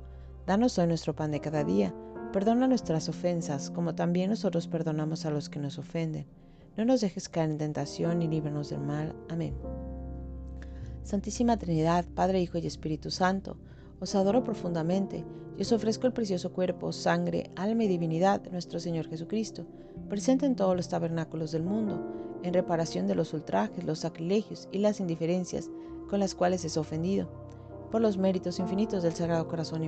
Danos 0.46 0.78
hoy 0.78 0.86
nuestro 0.86 1.14
pan 1.14 1.30
de 1.30 1.40
cada 1.40 1.64
día, 1.64 1.94
perdona 2.32 2.66
nuestras 2.66 3.08
ofensas, 3.08 3.70
como 3.70 3.94
también 3.94 4.30
nosotros 4.30 4.68
perdonamos 4.68 5.26
a 5.26 5.30
los 5.30 5.48
que 5.48 5.58
nos 5.58 5.78
ofenden. 5.78 6.26
No 6.76 6.84
nos 6.84 7.00
dejes 7.00 7.28
caer 7.28 7.50
en 7.50 7.58
tentación 7.58 8.20
y 8.20 8.28
líbranos 8.28 8.70
del 8.70 8.80
mal. 8.80 9.14
Amén. 9.28 9.54
Santísima 11.06 11.56
Trinidad, 11.56 12.04
Padre, 12.16 12.40
Hijo 12.40 12.58
y 12.58 12.66
Espíritu 12.66 13.12
Santo, 13.12 13.56
os 14.00 14.16
adoro 14.16 14.42
profundamente 14.42 15.24
y 15.56 15.62
os 15.62 15.70
ofrezco 15.70 16.08
el 16.08 16.12
precioso 16.12 16.52
cuerpo, 16.52 16.92
sangre, 16.92 17.52
alma 17.54 17.84
y 17.84 17.88
divinidad 17.88 18.40
de 18.40 18.50
nuestro 18.50 18.80
Señor 18.80 19.08
Jesucristo, 19.08 19.64
presente 20.08 20.46
en 20.46 20.56
todos 20.56 20.74
los 20.74 20.88
tabernáculos 20.88 21.52
del 21.52 21.62
mundo 21.62 22.04
en 22.42 22.52
reparación 22.52 23.06
de 23.06 23.14
los 23.14 23.32
ultrajes, 23.34 23.84
los 23.84 24.00
sacrilegios 24.00 24.68
y 24.72 24.78
las 24.78 24.98
indiferencias 24.98 25.70
con 26.10 26.18
las 26.18 26.34
cuales 26.34 26.64
es 26.64 26.76
ofendido, 26.76 27.30
por 27.92 28.00
los 28.00 28.18
méritos 28.18 28.58
infinitos 28.58 29.04
del 29.04 29.12
Sagrado 29.12 29.46
Corazón, 29.46 29.82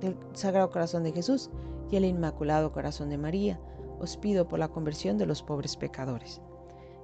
del 0.00 0.16
Sagrado 0.32 0.70
Corazón 0.70 1.04
de 1.04 1.12
Jesús 1.12 1.50
y 1.88 1.94
el 1.94 2.04
Inmaculado 2.04 2.72
Corazón 2.72 3.10
de 3.10 3.18
María, 3.18 3.60
os 4.00 4.16
pido 4.16 4.48
por 4.48 4.58
la 4.58 4.68
conversión 4.68 5.18
de 5.18 5.26
los 5.26 5.40
pobres 5.40 5.76
pecadores. 5.76 6.40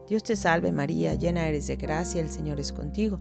Dios 0.09 0.25
te 0.25 0.35
salve 0.35 0.73
María, 0.73 1.15
llena 1.15 1.47
eres 1.47 1.69
de 1.69 1.77
gracia, 1.77 2.21
el 2.21 2.31
Señor 2.31 2.59
es 2.59 2.73
contigo, 2.73 3.21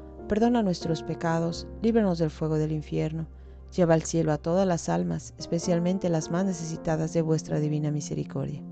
perdona 0.31 0.63
nuestros 0.63 1.03
pecados, 1.03 1.67
líbranos 1.81 2.17
del 2.17 2.29
fuego 2.29 2.55
del 2.55 2.71
infierno, 2.71 3.27
lleva 3.75 3.95
al 3.95 4.03
cielo 4.03 4.31
a 4.31 4.37
todas 4.37 4.65
las 4.65 4.87
almas, 4.87 5.33
especialmente 5.37 6.07
las 6.07 6.31
más 6.31 6.45
necesitadas 6.45 7.11
de 7.11 7.21
vuestra 7.21 7.59
divina 7.59 7.91
misericordia. 7.91 8.63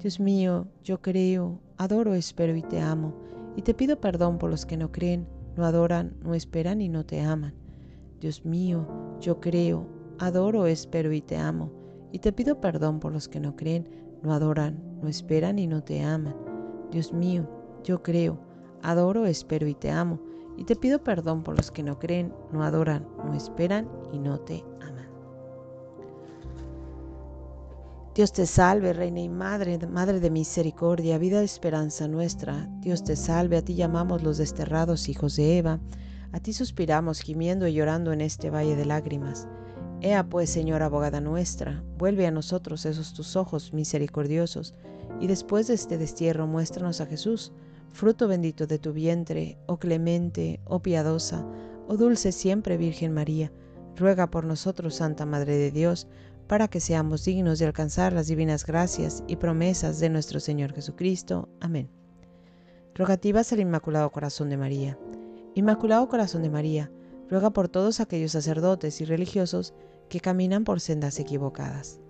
Dios 0.00 0.20
mío, 0.20 0.68
yo 0.82 1.00
creo, 1.00 1.58
adoro, 1.78 2.12
espero 2.12 2.54
y 2.54 2.60
te 2.60 2.82
amo, 2.82 3.14
y 3.56 3.62
te 3.62 3.72
pido 3.72 3.98
perdón 3.98 4.36
por 4.36 4.50
los 4.50 4.66
que 4.66 4.76
no 4.76 4.92
creen, 4.92 5.26
no 5.56 5.64
adoran, 5.64 6.18
no 6.22 6.34
esperan 6.34 6.82
y 6.82 6.90
no 6.90 7.06
te 7.06 7.22
aman. 7.22 7.54
Dios 8.20 8.44
mío, 8.44 8.86
yo 9.22 9.40
creo, 9.40 9.86
adoro, 10.18 10.66
espero 10.66 11.14
y 11.14 11.22
te 11.22 11.38
amo, 11.38 11.72
y 12.12 12.18
te 12.18 12.30
pido 12.30 12.60
perdón 12.60 13.00
por 13.00 13.10
los 13.10 13.26
que 13.26 13.40
no 13.40 13.56
creen, 13.56 13.88
no 14.22 14.34
adoran, 14.34 14.98
no 15.00 15.08
esperan 15.08 15.58
y 15.58 15.66
no 15.66 15.82
te 15.82 16.02
aman. 16.02 16.36
Dios 16.90 17.10
mío, 17.10 17.48
yo 17.84 18.02
creo, 18.02 18.38
adoro, 18.82 19.24
espero 19.24 19.66
y 19.66 19.74
te 19.74 19.90
amo, 19.90 20.20
y 20.56 20.64
te 20.64 20.76
pido 20.76 21.02
perdón 21.02 21.42
por 21.42 21.56
los 21.56 21.70
que 21.70 21.82
no 21.82 21.98
creen, 21.98 22.32
no 22.52 22.62
adoran, 22.62 23.06
no 23.24 23.34
esperan 23.34 23.88
y 24.12 24.18
no 24.18 24.38
te 24.40 24.64
aman. 24.80 25.08
Dios 28.14 28.32
te 28.32 28.46
salve, 28.46 28.92
Reina 28.92 29.20
y 29.20 29.28
Madre, 29.28 29.78
Madre 29.86 30.20
de 30.20 30.30
misericordia, 30.30 31.18
vida 31.18 31.42
y 31.42 31.44
esperanza 31.44 32.06
nuestra. 32.06 32.68
Dios 32.80 33.02
te 33.02 33.16
salve, 33.16 33.56
a 33.56 33.62
ti 33.62 33.74
llamamos 33.74 34.22
los 34.22 34.38
desterrados 34.38 35.08
hijos 35.08 35.36
de 35.36 35.58
Eva, 35.58 35.80
a 36.32 36.40
ti 36.40 36.52
suspiramos 36.52 37.20
gimiendo 37.20 37.66
y 37.66 37.74
llorando 37.74 38.12
en 38.12 38.20
este 38.20 38.50
valle 38.50 38.76
de 38.76 38.84
lágrimas. 38.84 39.48
Ea 40.00 40.28
pues, 40.28 40.50
Señora 40.50 40.86
abogada 40.86 41.20
nuestra, 41.20 41.82
vuelve 41.96 42.26
a 42.26 42.30
nosotros 42.30 42.84
esos 42.84 43.14
tus 43.14 43.36
ojos 43.36 43.72
misericordiosos, 43.72 44.74
y 45.20 45.26
después 45.26 45.66
de 45.66 45.74
este 45.74 45.96
destierro 45.96 46.46
muéstranos 46.46 47.00
a 47.00 47.06
Jesús, 47.06 47.52
fruto 47.94 48.26
bendito 48.26 48.66
de 48.66 48.80
tu 48.80 48.92
vientre, 48.92 49.56
oh 49.66 49.78
clemente, 49.78 50.60
oh 50.64 50.80
piadosa, 50.80 51.46
oh 51.86 51.96
dulce 51.96 52.32
siempre 52.32 52.76
Virgen 52.76 53.14
María, 53.14 53.52
ruega 53.96 54.30
por 54.30 54.44
nosotros, 54.44 54.96
Santa 54.96 55.24
Madre 55.26 55.56
de 55.56 55.70
Dios, 55.70 56.08
para 56.48 56.66
que 56.66 56.80
seamos 56.80 57.24
dignos 57.24 57.60
de 57.60 57.66
alcanzar 57.66 58.12
las 58.12 58.26
divinas 58.26 58.66
gracias 58.66 59.22
y 59.28 59.36
promesas 59.36 60.00
de 60.00 60.10
nuestro 60.10 60.40
Señor 60.40 60.72
Jesucristo. 60.72 61.48
Amén. 61.60 61.88
Rogativas 62.96 63.52
al 63.52 63.60
Inmaculado 63.60 64.10
Corazón 64.10 64.50
de 64.50 64.56
María. 64.56 64.98
Inmaculado 65.54 66.08
Corazón 66.08 66.42
de 66.42 66.50
María, 66.50 66.90
ruega 67.30 67.50
por 67.50 67.68
todos 67.68 68.00
aquellos 68.00 68.32
sacerdotes 68.32 69.00
y 69.00 69.04
religiosos 69.04 69.72
que 70.08 70.18
caminan 70.18 70.64
por 70.64 70.80
sendas 70.80 71.20
equivocadas. 71.20 72.00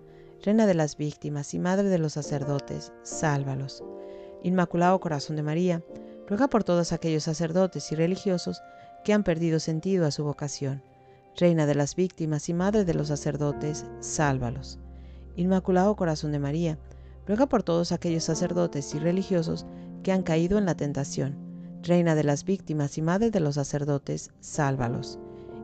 Reina 0.43 0.65
de 0.65 0.73
las 0.73 0.97
víctimas 0.97 1.53
y 1.53 1.59
Madre 1.59 1.89
de 1.89 1.99
los 1.99 2.13
sacerdotes, 2.13 2.91
sálvalos. 3.03 3.83
Inmaculado 4.45 4.99
Corazón 4.99 5.37
de 5.37 5.41
María, 5.41 5.81
ruega 6.27 6.47
por 6.47 6.63
todos 6.63 6.91
aquellos 6.93 7.23
sacerdotes 7.23 7.91
y 7.91 7.95
religiosos 7.95 8.61
que 9.03 9.11
han 9.11 9.23
perdido 9.23 9.59
sentido 9.59 10.05
a 10.05 10.11
su 10.11 10.23
vocación. 10.23 10.83
Reina 11.35 11.65
de 11.65 11.73
las 11.73 11.95
víctimas 11.95 12.47
y 12.47 12.53
Madre 12.53 12.85
de 12.85 12.93
los 12.93 13.07
sacerdotes, 13.07 13.87
sálvalos. 14.01 14.77
Inmaculado 15.35 15.95
Corazón 15.95 16.31
de 16.31 16.37
María, 16.37 16.77
ruega 17.25 17.47
por 17.47 17.63
todos 17.63 17.91
aquellos 17.91 18.25
sacerdotes 18.25 18.93
y 18.93 18.99
religiosos 18.99 19.65
que 20.03 20.11
han 20.11 20.21
caído 20.21 20.59
en 20.59 20.67
la 20.67 20.75
tentación. 20.75 21.35
Reina 21.81 22.13
de 22.13 22.23
las 22.23 22.45
víctimas 22.45 22.99
y 22.99 23.01
Madre 23.01 23.31
de 23.31 23.39
los 23.39 23.55
sacerdotes, 23.55 24.29
sálvalos. 24.41 25.17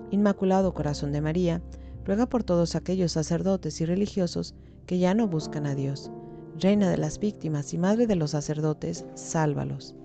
Inmaculado 0.10 0.74
Corazón 0.74 1.12
de 1.12 1.22
María, 1.22 1.62
ruega 2.04 2.26
por 2.26 2.44
todos 2.44 2.74
aquellos 2.74 3.12
sacerdotes 3.12 3.80
y 3.80 3.86
religiosos 3.86 4.56
que 4.88 4.98
ya 4.98 5.14
no 5.14 5.28
buscan 5.28 5.68
a 5.68 5.76
Dios. 5.76 6.12
Reina 6.62 6.92
de 6.92 6.98
las 6.98 7.18
víctimas 7.18 7.74
y 7.74 7.80
Madre 7.80 8.06
de 8.06 8.16
los 8.16 8.32
sacerdotes, 8.32 9.04
sálvalos. 9.16 9.96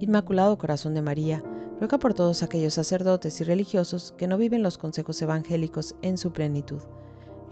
Inmaculado 0.00 0.58
Corazón 0.58 0.94
de 0.94 1.02
María, 1.02 1.44
ruega 1.78 1.98
por 1.98 2.12
todos 2.12 2.42
aquellos 2.42 2.74
sacerdotes 2.74 3.40
y 3.40 3.44
religiosos 3.44 4.12
que 4.18 4.26
no 4.26 4.36
viven 4.36 4.64
los 4.64 4.78
consejos 4.78 5.22
evangélicos 5.22 5.94
en 6.02 6.18
su 6.18 6.32
plenitud. 6.32 6.80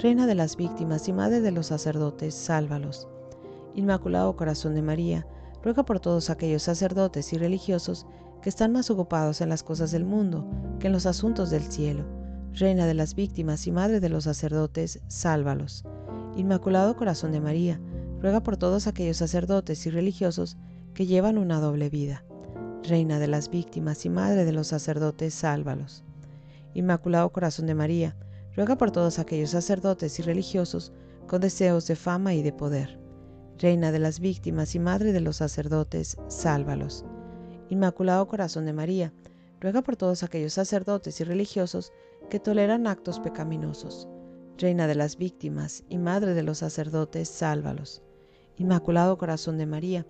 Reina 0.00 0.26
de 0.26 0.34
las 0.34 0.56
víctimas 0.56 1.06
y 1.06 1.12
Madre 1.12 1.40
de 1.40 1.52
los 1.52 1.66
sacerdotes, 1.66 2.34
sálvalos. 2.34 3.06
Inmaculado 3.76 4.34
Corazón 4.34 4.74
de 4.74 4.82
María, 4.82 5.24
ruega 5.62 5.84
por 5.84 6.00
todos 6.00 6.30
aquellos 6.30 6.64
sacerdotes 6.64 7.32
y 7.32 7.38
religiosos 7.38 8.04
que 8.42 8.48
están 8.48 8.72
más 8.72 8.90
ocupados 8.90 9.40
en 9.40 9.48
las 9.48 9.62
cosas 9.62 9.92
del 9.92 10.04
mundo 10.04 10.44
que 10.80 10.88
en 10.88 10.92
los 10.92 11.06
asuntos 11.06 11.50
del 11.50 11.62
cielo 11.62 12.04
Reina 12.54 12.86
de 12.86 12.94
las 12.94 13.14
víctimas 13.14 13.66
y 13.68 13.72
Madre 13.72 13.98
de 13.98 14.08
los 14.08 14.24
sacerdotes, 14.24 15.00
sálvalos. 15.08 15.84
Inmaculado 16.36 16.96
Corazón 16.96 17.30
de 17.30 17.40
María, 17.40 17.80
ruega 18.20 18.42
por 18.42 18.56
todos 18.56 18.88
aquellos 18.88 19.18
sacerdotes 19.18 19.86
y 19.86 19.90
religiosos 19.90 20.56
que 20.92 21.06
llevan 21.06 21.38
una 21.38 21.60
doble 21.60 21.88
vida. 21.90 22.24
Reina 22.82 23.20
de 23.20 23.28
las 23.28 23.48
víctimas 23.48 24.04
y 24.04 24.10
Madre 24.10 24.44
de 24.44 24.50
los 24.50 24.66
sacerdotes, 24.66 25.32
sálvalos. 25.32 26.02
Inmaculado 26.74 27.30
Corazón 27.30 27.66
de 27.66 27.76
María, 27.76 28.16
ruega 28.56 28.76
por 28.76 28.90
todos 28.90 29.20
aquellos 29.20 29.50
sacerdotes 29.50 30.18
y 30.18 30.22
religiosos 30.22 30.92
con 31.28 31.40
deseos 31.40 31.86
de 31.86 31.94
fama 31.94 32.34
y 32.34 32.42
de 32.42 32.52
poder. 32.52 32.98
Reina 33.58 33.92
de 33.92 34.00
las 34.00 34.18
víctimas 34.18 34.74
y 34.74 34.80
Madre 34.80 35.12
de 35.12 35.20
los 35.20 35.36
sacerdotes, 35.36 36.16
sálvalos. 36.26 37.04
Inmaculado 37.70 38.26
Corazón 38.26 38.64
de 38.64 38.72
María, 38.72 39.12
ruega 39.60 39.82
por 39.82 39.94
todos 39.94 40.24
aquellos 40.24 40.54
sacerdotes 40.54 41.20
y 41.20 41.24
religiosos 41.24 41.92
que 42.28 42.40
toleran 42.40 42.88
actos 42.88 43.20
pecaminosos. 43.20 44.08
Reina 44.56 44.86
de 44.86 44.94
las 44.94 45.16
víctimas 45.16 45.82
y 45.88 45.98
Madre 45.98 46.32
de 46.32 46.44
los 46.44 46.58
sacerdotes, 46.58 47.28
sálvalos. 47.28 48.02
Inmaculado 48.56 49.18
Corazón 49.18 49.58
de 49.58 49.66
María, 49.66 50.06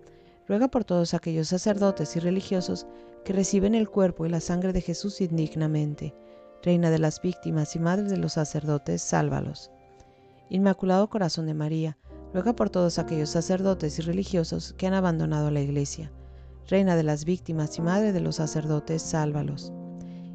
ruega 0.47 0.67
por 0.67 0.85
todos 0.85 1.15
aquellos 1.15 1.47
sacerdotes 1.47 2.15
y 2.15 2.19
religiosos 2.19 2.85
que 3.23 3.33
reciben 3.33 3.73
el 3.73 3.89
cuerpo 3.89 4.23
y 4.23 4.29
la 4.29 4.39
sangre 4.39 4.71
de 4.71 4.81
Jesús 4.81 5.19
indignamente. 5.19 6.13
Reina 6.61 6.91
de 6.91 6.99
las 6.99 7.23
víctimas 7.23 7.75
y 7.75 7.79
Madre 7.79 8.03
de 8.03 8.17
los 8.17 8.33
sacerdotes, 8.33 9.01
sálvalos. 9.01 9.71
Inmaculado 10.49 11.09
Corazón 11.09 11.47
de 11.47 11.55
María, 11.55 11.97
ruega 12.31 12.55
por 12.55 12.69
todos 12.69 12.99
aquellos 12.99 13.31
sacerdotes 13.31 13.97
y 13.97 14.03
religiosos 14.03 14.73
que 14.73 14.85
han 14.85 14.93
abandonado 14.93 15.49
la 15.49 15.61
Iglesia. 15.61 16.11
Reina 16.67 16.95
de 16.95 17.03
las 17.03 17.25
víctimas 17.25 17.79
y 17.79 17.81
Madre 17.81 18.13
de 18.13 18.19
los 18.19 18.35
sacerdotes, 18.35 19.01
sálvalos. 19.01 19.73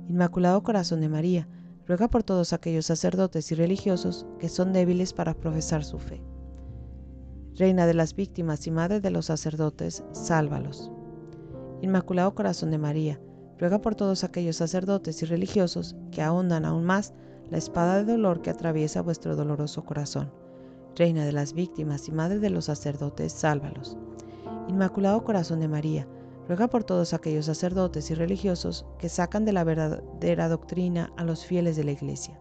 Inmaculado 0.08 0.64
Corazón 0.64 1.00
de 1.00 1.08
María, 1.08 1.46
ruega 1.90 2.06
por 2.06 2.22
todos 2.22 2.52
aquellos 2.52 2.86
sacerdotes 2.86 3.50
y 3.50 3.56
religiosos 3.56 4.24
que 4.38 4.48
son 4.48 4.72
débiles 4.72 5.12
para 5.12 5.34
profesar 5.34 5.82
su 5.82 5.98
fe. 5.98 6.22
Reina 7.56 7.84
de 7.84 7.94
las 7.94 8.14
víctimas 8.14 8.64
y 8.68 8.70
madre 8.70 9.00
de 9.00 9.10
los 9.10 9.26
sacerdotes, 9.26 10.04
sálvalos. 10.12 10.92
Inmaculado 11.82 12.32
Corazón 12.32 12.70
de 12.70 12.78
María, 12.78 13.20
ruega 13.58 13.80
por 13.80 13.96
todos 13.96 14.22
aquellos 14.22 14.54
sacerdotes 14.54 15.20
y 15.20 15.26
religiosos 15.26 15.96
que 16.12 16.22
ahondan 16.22 16.64
aún 16.64 16.84
más 16.84 17.12
la 17.50 17.58
espada 17.58 17.96
de 17.96 18.12
dolor 18.12 18.40
que 18.40 18.50
atraviesa 18.50 19.02
vuestro 19.02 19.34
doloroso 19.34 19.84
corazón. 19.84 20.30
Reina 20.94 21.24
de 21.24 21.32
las 21.32 21.54
víctimas 21.54 22.06
y 22.06 22.12
madre 22.12 22.38
de 22.38 22.50
los 22.50 22.66
sacerdotes, 22.66 23.32
sálvalos. 23.32 23.96
Inmaculado 24.68 25.24
Corazón 25.24 25.58
de 25.58 25.66
María, 25.66 26.06
Ruega 26.50 26.66
por 26.66 26.82
todos 26.82 27.14
aquellos 27.14 27.46
sacerdotes 27.46 28.10
y 28.10 28.14
religiosos 28.14 28.84
que 28.98 29.08
sacan 29.08 29.44
de 29.44 29.52
la 29.52 29.62
verdadera 29.62 30.48
doctrina 30.48 31.12
a 31.16 31.22
los 31.22 31.46
fieles 31.46 31.76
de 31.76 31.84
la 31.84 31.92
Iglesia. 31.92 32.40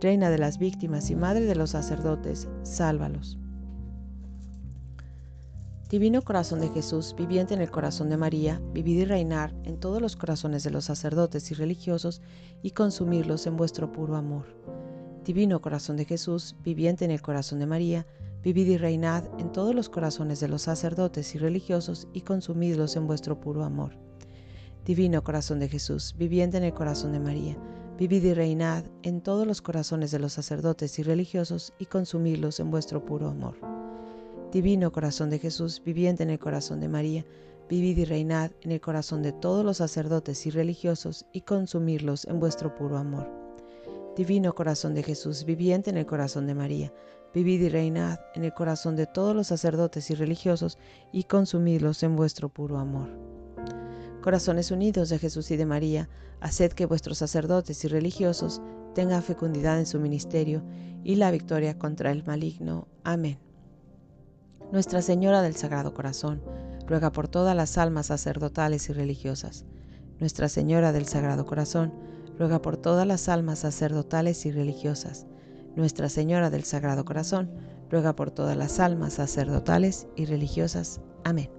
Reina 0.00 0.30
de 0.30 0.38
las 0.38 0.56
víctimas 0.56 1.10
y 1.10 1.16
madre 1.16 1.44
de 1.44 1.54
los 1.54 1.68
sacerdotes, 1.68 2.48
sálvalos. 2.62 3.36
Divino 5.90 6.22
corazón 6.22 6.60
de 6.60 6.70
Jesús, 6.70 7.14
viviente 7.14 7.52
en 7.52 7.60
el 7.60 7.70
corazón 7.70 8.08
de 8.08 8.16
María, 8.16 8.58
vivid 8.72 9.00
y 9.00 9.04
reinar 9.04 9.54
en 9.64 9.78
todos 9.78 10.00
los 10.00 10.16
corazones 10.16 10.64
de 10.64 10.70
los 10.70 10.86
sacerdotes 10.86 11.50
y 11.50 11.54
religiosos 11.54 12.22
y 12.62 12.70
consumirlos 12.70 13.46
en 13.46 13.58
vuestro 13.58 13.92
puro 13.92 14.16
amor. 14.16 14.46
Divino 15.26 15.60
corazón 15.60 15.98
de 15.98 16.06
Jesús, 16.06 16.56
viviente 16.64 17.04
en 17.04 17.10
el 17.10 17.20
corazón 17.20 17.58
de 17.58 17.66
María, 17.66 18.06
Vivid 18.42 18.68
y 18.68 18.76
reinad 18.78 19.24
en 19.38 19.52
todos 19.52 19.74
los 19.74 19.88
corazones 19.88 20.40
de 20.40 20.48
los 20.48 20.62
sacerdotes 20.62 21.34
y 21.34 21.38
religiosos 21.38 22.08
y 22.12 22.22
consumidlos 22.22 22.96
en 22.96 23.06
vuestro 23.06 23.40
puro 23.40 23.64
amor. 23.64 23.92
Divino 24.84 25.22
corazón 25.22 25.60
de 25.60 25.68
Jesús, 25.68 26.14
viviente 26.18 26.56
en 26.56 26.64
el 26.64 26.72
corazón 26.72 27.12
de 27.12 27.20
María, 27.20 27.56
Vivid 28.00 28.24
y 28.24 28.32
reinad 28.32 28.86
en 29.02 29.20
todos 29.20 29.46
los 29.46 29.60
corazones 29.60 30.10
de 30.10 30.18
los 30.18 30.32
sacerdotes 30.32 30.98
y 30.98 31.02
religiosos 31.02 31.74
y 31.78 31.84
consumidlos 31.84 32.58
en 32.58 32.70
vuestro 32.70 33.04
puro 33.04 33.28
amor. 33.28 33.56
Divino 34.50 34.90
corazón 34.90 35.28
de 35.28 35.38
Jesús, 35.38 35.82
viviente 35.84 36.22
en 36.22 36.30
el 36.30 36.38
corazón 36.38 36.80
de 36.80 36.88
María, 36.88 37.26
vivid 37.68 37.98
y 37.98 38.04
reinad 38.06 38.52
en 38.62 38.72
el 38.72 38.80
corazón 38.80 39.22
de 39.22 39.32
todos 39.32 39.66
los 39.66 39.76
sacerdotes 39.76 40.46
y 40.46 40.50
religiosos 40.50 41.26
y 41.34 41.42
consumirlos 41.42 42.24
en 42.24 42.40
vuestro 42.40 42.74
puro 42.74 42.96
amor. 42.96 43.28
Divino 44.16 44.54
corazón 44.54 44.94
de 44.94 45.02
Jesús, 45.02 45.44
viviente 45.44 45.90
en 45.90 45.98
el 45.98 46.06
corazón 46.06 46.46
de 46.46 46.54
María, 46.54 46.90
vivid 47.32 47.60
y 47.60 47.68
reinad 47.68 48.18
en 48.34 48.44
el 48.44 48.52
corazón 48.52 48.96
de 48.96 49.06
todos 49.06 49.34
los 49.34 49.48
sacerdotes 49.48 50.10
y 50.10 50.14
religiosos 50.14 50.78
y 51.12 51.24
consumidlos 51.24 52.02
en 52.02 52.16
vuestro 52.16 52.48
puro 52.48 52.78
amor. 52.78 53.08
Corazones 54.22 54.70
unidos 54.70 55.08
de 55.08 55.18
Jesús 55.18 55.50
y 55.50 55.56
de 55.56 55.66
María, 55.66 56.08
haced 56.40 56.72
que 56.72 56.86
vuestros 56.86 57.18
sacerdotes 57.18 57.84
y 57.84 57.88
religiosos 57.88 58.60
tengan 58.94 59.22
fecundidad 59.22 59.78
en 59.78 59.86
su 59.86 59.98
ministerio 59.98 60.62
y 61.04 61.14
la 61.14 61.30
victoria 61.30 61.78
contra 61.78 62.10
el 62.10 62.24
maligno. 62.24 62.88
Amén. 63.04 63.38
Nuestra 64.72 65.02
Señora 65.02 65.42
del 65.42 65.56
Sagrado 65.56 65.94
Corazón, 65.94 66.42
ruega 66.86 67.12
por 67.12 67.28
todas 67.28 67.56
las 67.56 67.78
almas 67.78 68.06
sacerdotales 68.06 68.88
y 68.88 68.92
religiosas. 68.92 69.64
Nuestra 70.18 70.48
Señora 70.48 70.92
del 70.92 71.06
Sagrado 71.06 71.46
Corazón, 71.46 71.92
ruega 72.38 72.60
por 72.60 72.76
todas 72.76 73.06
las 73.06 73.28
almas 73.28 73.60
sacerdotales 73.60 74.44
y 74.46 74.50
religiosas. 74.50 75.26
Nuestra 75.76 76.08
Señora 76.08 76.50
del 76.50 76.64
Sagrado 76.64 77.04
Corazón, 77.04 77.50
ruega 77.90 78.14
por 78.14 78.30
todas 78.30 78.56
las 78.56 78.80
almas 78.80 79.14
sacerdotales 79.14 80.06
y 80.16 80.26
religiosas. 80.26 81.00
Amén. 81.24 81.50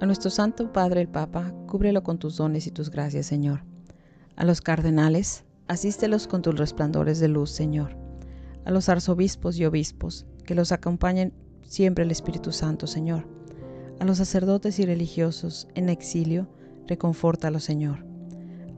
A 0.00 0.06
nuestro 0.06 0.30
Santo 0.30 0.72
Padre 0.72 1.02
el 1.02 1.08
Papa, 1.08 1.52
cúbrelo 1.66 2.02
con 2.02 2.18
tus 2.18 2.38
dones 2.38 2.66
y 2.66 2.70
tus 2.70 2.90
gracias, 2.90 3.26
Señor. 3.26 3.60
A 4.34 4.46
los 4.46 4.62
cardenales, 4.62 5.44
asístelos 5.68 6.26
con 6.26 6.40
tus 6.40 6.58
resplandores 6.58 7.20
de 7.20 7.28
luz, 7.28 7.50
Señor. 7.50 7.98
A 8.64 8.70
los 8.70 8.88
arzobispos 8.88 9.58
y 9.58 9.66
obispos, 9.66 10.24
que 10.44 10.54
los 10.54 10.72
acompañen 10.72 11.34
siempre 11.66 12.04
el 12.04 12.10
Espíritu 12.10 12.50
Santo, 12.50 12.86
Señor. 12.86 13.35
A 14.00 14.04
los 14.04 14.18
sacerdotes 14.18 14.78
y 14.78 14.86
religiosos 14.86 15.68
en 15.74 15.88
exilio, 15.88 16.48
reconfórtalos, 16.86 17.64
Señor. 17.64 18.04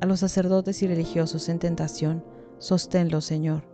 A 0.01 0.07
los 0.07 0.21
sacerdotes 0.21 0.83
y 0.83 0.87
religiosos 0.87 1.49
en 1.49 1.59
tentación, 1.59 2.25
sosténlos, 2.59 3.25
Señor. 3.25 3.65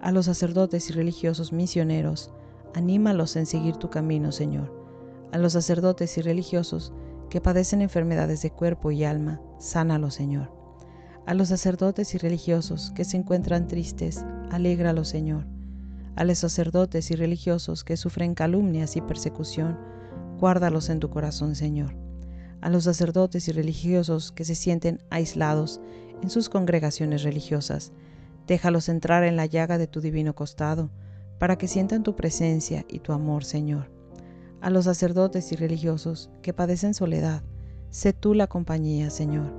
A 0.00 0.12
los 0.12 0.26
sacerdotes 0.26 0.90
y 0.90 0.92
religiosos 0.92 1.52
misioneros, 1.52 2.30
anímalos 2.74 3.36
en 3.36 3.46
seguir 3.46 3.76
tu 3.76 3.90
camino, 3.90 4.32
Señor 4.32 4.86
a 5.32 5.38
los 5.38 5.52
sacerdotes 5.52 6.16
y 6.18 6.22
religiosos 6.22 6.92
que 7.30 7.40
padecen 7.40 7.82
enfermedades 7.82 8.42
de 8.42 8.50
cuerpo 8.50 8.90
y 8.90 9.04
alma, 9.04 9.40
sánalos, 9.58 10.14
Señor. 10.14 10.50
A 11.26 11.34
los 11.34 11.48
sacerdotes 11.48 12.14
y 12.14 12.18
religiosos 12.18 12.92
que 12.92 13.04
se 13.04 13.16
encuentran 13.16 13.66
tristes, 13.66 14.24
alégralos, 14.50 15.08
Señor. 15.08 15.46
A 16.14 16.24
los 16.24 16.38
sacerdotes 16.38 17.10
y 17.10 17.16
religiosos 17.16 17.84
que 17.84 17.96
sufren 17.96 18.34
calumnias 18.34 18.96
y 18.96 19.00
persecución, 19.00 19.78
guárdalos 20.40 20.88
en 20.88 21.00
tu 21.00 21.10
corazón, 21.10 21.54
Señor. 21.54 21.94
A 22.60 22.70
los 22.70 22.84
sacerdotes 22.84 23.48
y 23.48 23.52
religiosos 23.52 24.32
que 24.32 24.44
se 24.44 24.54
sienten 24.54 25.02
aislados 25.10 25.80
en 26.22 26.30
sus 26.30 26.48
congregaciones 26.48 27.22
religiosas, 27.22 27.92
déjalos 28.46 28.88
entrar 28.88 29.24
en 29.24 29.36
la 29.36 29.46
llaga 29.46 29.78
de 29.78 29.86
tu 29.86 30.00
divino 30.00 30.34
costado, 30.34 30.90
para 31.38 31.56
que 31.56 31.68
sientan 31.68 32.02
tu 32.02 32.16
presencia 32.16 32.84
y 32.88 33.00
tu 33.00 33.12
amor, 33.12 33.44
Señor 33.44 33.96
a 34.60 34.70
los 34.70 34.86
sacerdotes 34.86 35.52
y 35.52 35.56
religiosos 35.56 36.30
que 36.42 36.52
padecen 36.52 36.94
soledad, 36.94 37.42
sé 37.90 38.12
tú 38.12 38.34
la 38.34 38.46
compañía, 38.46 39.10
Señor. 39.10 39.52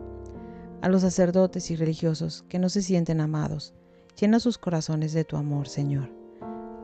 A 0.81 0.89
los 0.89 1.01
sacerdotes 1.01 1.71
y 1.71 1.75
religiosos 1.75 2.43
que 2.49 2.59
no 2.59 2.69
se 2.69 2.81
sienten 2.81 3.21
amados, 3.21 3.73
llena 4.19 4.39
sus 4.39 4.57
corazones 4.57 5.13
de 5.13 5.23
tu 5.23 5.37
amor, 5.37 5.67
Señor. 5.67 6.09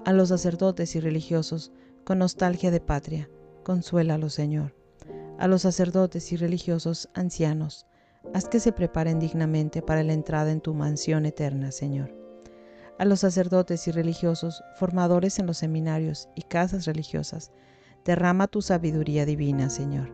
A 0.05 0.13
los 0.13 0.29
sacerdotes 0.29 0.95
y 0.95 0.99
religiosos 0.99 1.71
con 2.03 2.19
nostalgia 2.19 2.71
de 2.71 2.79
patria, 2.79 3.29
consuélalos, 3.63 4.33
Señor. 4.33 4.75
A 5.39 5.47
los 5.47 5.63
sacerdotes 5.63 6.31
y 6.31 6.37
religiosos 6.37 7.09
ancianos, 7.13 7.87
haz 8.33 8.47
que 8.47 8.59
se 8.59 8.71
preparen 8.71 9.19
dignamente 9.19 9.81
para 9.81 10.03
la 10.03 10.13
entrada 10.13 10.51
en 10.51 10.61
tu 10.61 10.73
mansión 10.73 11.25
eterna, 11.25 11.71
Señor. 11.71 12.13
A 12.99 13.05
los 13.05 13.21
sacerdotes 13.21 13.87
y 13.87 13.91
religiosos 13.91 14.63
formadores 14.75 15.39
en 15.39 15.47
los 15.47 15.57
seminarios 15.57 16.29
y 16.35 16.43
casas 16.43 16.85
religiosas, 16.85 17.51
derrama 18.05 18.47
tu 18.47 18.61
sabiduría 18.61 19.25
divina, 19.25 19.69
Señor. 19.69 20.11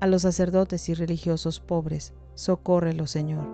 A 0.00 0.06
los 0.06 0.22
sacerdotes 0.22 0.88
y 0.88 0.94
religiosos 0.94 1.58
pobres, 1.58 2.14
socórrelos, 2.34 3.10
Señor. 3.10 3.46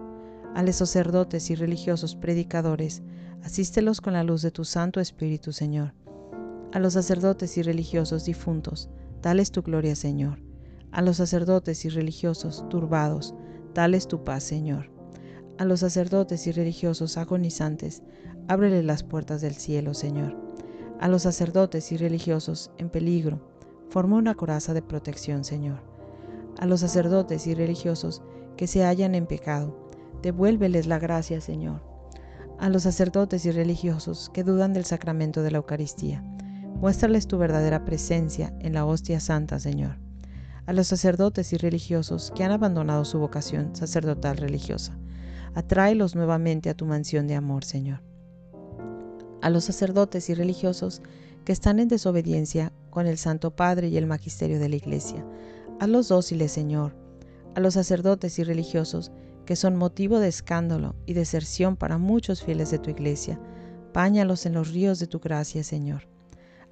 A 0.54 0.62
los 0.62 0.76
sacerdotes 0.76 1.50
y 1.50 1.54
religiosos 1.54 2.14
predicadores, 2.16 3.02
asístelos 3.42 4.00
con 4.00 4.12
la 4.12 4.24
luz 4.24 4.42
de 4.42 4.50
tu 4.50 4.64
Santo 4.64 5.00
Espíritu, 5.00 5.52
Señor. 5.52 5.94
A 6.72 6.78
los 6.80 6.92
sacerdotes 6.92 7.56
y 7.56 7.62
religiosos 7.62 8.24
difuntos, 8.24 8.90
dales 9.24 9.50
tu 9.50 9.62
gloria, 9.62 9.96
Señor. 9.96 10.38
A 10.92 11.02
los 11.02 11.16
sacerdotes 11.16 11.84
y 11.84 11.88
religiosos 11.88 12.64
turbados, 12.68 13.34
dales 13.74 14.06
tu 14.06 14.22
paz, 14.22 14.44
Señor. 14.44 14.92
A 15.58 15.64
los 15.64 15.80
sacerdotes 15.80 16.46
y 16.46 16.52
religiosos 16.52 17.16
agonizantes, 17.16 18.04
ábrele 18.46 18.84
las 18.84 19.02
puertas 19.02 19.40
del 19.40 19.54
cielo, 19.54 19.94
Señor 19.94 20.44
a 21.00 21.08
los 21.08 21.22
sacerdotes 21.22 21.92
y 21.92 21.96
religiosos 21.96 22.70
en 22.78 22.88
peligro, 22.88 23.40
forma 23.90 24.16
una 24.16 24.34
coraza 24.34 24.74
de 24.74 24.82
protección, 24.82 25.44
Señor. 25.44 25.82
A 26.58 26.66
los 26.66 26.80
sacerdotes 26.80 27.46
y 27.46 27.54
religiosos 27.54 28.22
que 28.56 28.66
se 28.66 28.84
hallan 28.84 29.14
en 29.14 29.26
pecado, 29.26 29.90
devuélveles 30.22 30.86
la 30.86 30.98
gracia, 30.98 31.40
Señor. 31.40 31.82
A 32.58 32.68
los 32.68 32.84
sacerdotes 32.84 33.44
y 33.44 33.50
religiosos 33.50 34.30
que 34.32 34.44
dudan 34.44 34.72
del 34.72 34.84
sacramento 34.84 35.42
de 35.42 35.50
la 35.50 35.58
Eucaristía, 35.58 36.24
muéstrales 36.74 37.26
tu 37.26 37.38
verdadera 37.38 37.84
presencia 37.84 38.52
en 38.60 38.74
la 38.74 38.84
hostia 38.84 39.20
santa, 39.20 39.58
Señor. 39.58 39.98
A 40.66 40.72
los 40.72 40.86
sacerdotes 40.86 41.52
y 41.52 41.56
religiosos 41.56 42.32
que 42.34 42.44
han 42.44 42.52
abandonado 42.52 43.04
su 43.04 43.18
vocación 43.18 43.74
sacerdotal 43.76 44.36
religiosa, 44.36 44.96
atráelos 45.54 46.14
nuevamente 46.14 46.70
a 46.70 46.74
tu 46.74 46.86
mansión 46.86 47.26
de 47.26 47.34
amor, 47.34 47.64
Señor 47.64 48.00
a 49.44 49.50
los 49.50 49.64
sacerdotes 49.64 50.30
y 50.30 50.34
religiosos 50.34 51.02
que 51.44 51.52
están 51.52 51.78
en 51.78 51.88
desobediencia 51.88 52.72
con 52.88 53.06
el 53.06 53.18
Santo 53.18 53.50
Padre 53.50 53.88
y 53.88 53.98
el 53.98 54.06
Magisterio 54.06 54.58
de 54.58 54.70
la 54.70 54.76
Iglesia. 54.76 55.22
A 55.80 55.86
los 55.86 56.08
dóciles, 56.08 56.50
Señor, 56.50 56.96
a 57.54 57.60
los 57.60 57.74
sacerdotes 57.74 58.38
y 58.38 58.44
religiosos 58.44 59.12
que 59.44 59.54
son 59.54 59.76
motivo 59.76 60.18
de 60.18 60.28
escándalo 60.28 60.96
y 61.04 61.12
deserción 61.12 61.76
para 61.76 61.98
muchos 61.98 62.42
fieles 62.42 62.70
de 62.70 62.78
tu 62.78 62.88
Iglesia. 62.88 63.38
Páñalos 63.92 64.46
en 64.46 64.54
los 64.54 64.72
ríos 64.72 64.98
de 64.98 65.08
tu 65.08 65.20
gracia, 65.20 65.62
Señor. 65.62 66.13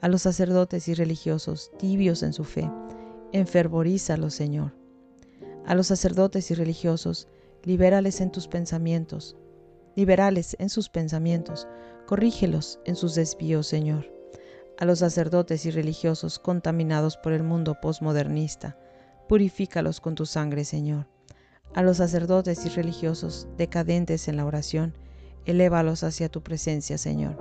A 0.03 0.09
los 0.09 0.23
sacerdotes 0.23 0.89
y 0.89 0.95
religiosos 0.95 1.71
tibios 1.79 2.25
en 2.25 2.33
su 2.33 2.43
fe, 2.43 2.69
enfervorízalos, 3.33 4.35
Señor. 4.35 4.75
A 5.65 5.77
los 5.77 5.87
sacerdotes 5.87 6.51
y 6.51 6.55
religiosos, 6.55 7.29
libérales 7.63 8.21
en 8.21 8.33
tus 8.33 8.49
pensamientos, 8.49 9.37
liberales 9.95 10.57
en 10.59 10.71
sus 10.71 10.89
pensamientos, 10.89 11.69
corrígelos 12.09 12.81
en 12.85 12.97
sus 12.97 13.15
desvíos, 13.15 13.69
Señor. 13.69 14.13
A 14.77 14.87
los 14.87 14.99
sacerdotes 14.99 15.67
y 15.67 15.71
religiosos 15.71 16.41
contaminados 16.41 17.17
por 17.17 17.33
el 17.33 17.45
mundo 17.45 17.77
posmodernista, 17.81 18.77
purifícalos 19.29 20.01
con 20.01 20.17
tu 20.17 20.27
sangre, 20.27 20.65
Señor. 20.65 21.07
A 21.75 21.83
los 21.83 21.99
sacerdotes 21.99 22.67
y 22.67 22.71
religiosos 22.71 23.47
decadentes 23.57 24.27
en 24.27 24.37
la 24.37 24.47
oración, 24.47 24.95
elévalos 25.45 26.03
hacia 26.03 26.29
tu 26.29 26.43
presencia, 26.43 26.99
Señor. 26.99 27.39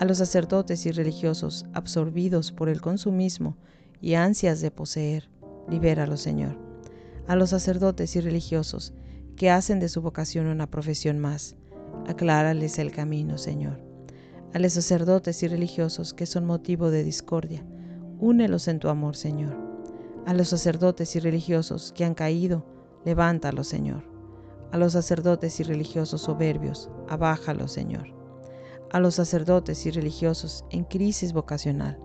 A 0.00 0.04
los 0.04 0.18
sacerdotes 0.18 0.86
y 0.86 0.90
religiosos 0.90 1.66
absorbidos 1.72 2.50
por 2.50 2.68
el 2.68 2.80
consumismo 2.80 3.56
y 4.00 4.14
ansias 4.14 4.60
de 4.60 4.72
poseer, 4.72 5.30
libéralos, 5.68 6.20
Señor. 6.20 6.58
A 7.28 7.36
los 7.36 7.50
sacerdotes 7.50 8.16
y 8.16 8.20
religiosos 8.20 8.92
que 9.36 9.50
hacen 9.50 9.78
de 9.78 9.88
su 9.88 10.02
vocación 10.02 10.46
una 10.46 10.68
profesión 10.68 11.20
más, 11.20 11.54
aclárales 12.08 12.80
el 12.80 12.90
camino, 12.90 13.38
Señor. 13.38 13.80
A 14.52 14.58
los 14.58 14.72
sacerdotes 14.72 15.42
y 15.44 15.48
religiosos 15.48 16.12
que 16.12 16.26
son 16.26 16.44
motivo 16.44 16.90
de 16.90 17.04
discordia, 17.04 17.64
únelos 18.18 18.66
en 18.66 18.80
tu 18.80 18.88
amor, 18.88 19.14
Señor. 19.14 19.56
A 20.26 20.34
los 20.34 20.48
sacerdotes 20.48 21.14
y 21.14 21.20
religiosos 21.20 21.92
que 21.92 22.04
han 22.04 22.14
caído, 22.14 22.66
levántalos, 23.04 23.68
Señor. 23.68 24.02
A 24.72 24.76
los 24.76 24.94
sacerdotes 24.94 25.60
y 25.60 25.62
religiosos 25.62 26.22
soberbios, 26.22 26.90
abájalos, 27.08 27.70
Señor. 27.70 28.13
A 28.94 29.00
los 29.00 29.16
sacerdotes 29.16 29.86
y 29.86 29.90
religiosos 29.90 30.64
en 30.70 30.84
crisis 30.84 31.32
vocacional, 31.32 31.98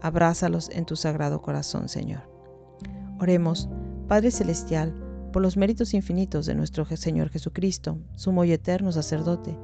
abrázalos 0.00 0.70
en 0.70 0.84
tu 0.84 0.96
sagrado 0.96 1.40
corazón, 1.40 1.88
Señor. 1.88 2.28
Oremos, 3.20 3.68
Padre 4.08 4.32
Celestial, 4.32 4.92
por 5.32 5.40
los 5.40 5.56
méritos 5.56 5.94
infinitos 5.94 6.44
de 6.46 6.56
nuestro 6.56 6.84
Señor 6.84 7.28
Jesucristo, 7.28 7.96
sumo 8.16 8.44
y 8.44 8.50
eterno 8.50 8.90
sacerdote, 8.90 9.56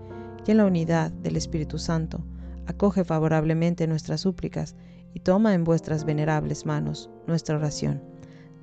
y 0.47 0.53
en 0.53 0.59
la 0.59 0.67
unidad 0.67 1.11
del 1.11 1.37
Espíritu 1.37 1.79
Santo, 1.79 2.25
acoge 2.69 3.03
favorablemente 3.03 3.89
nuestras 3.89 4.21
súplicas 4.21 4.77
y 5.15 5.19
toma 5.19 5.55
en 5.55 5.65
vuestras 5.65 6.05
venerables 6.05 6.65
manos 6.65 7.11
nuestra 7.27 7.57
oración. 7.57 8.05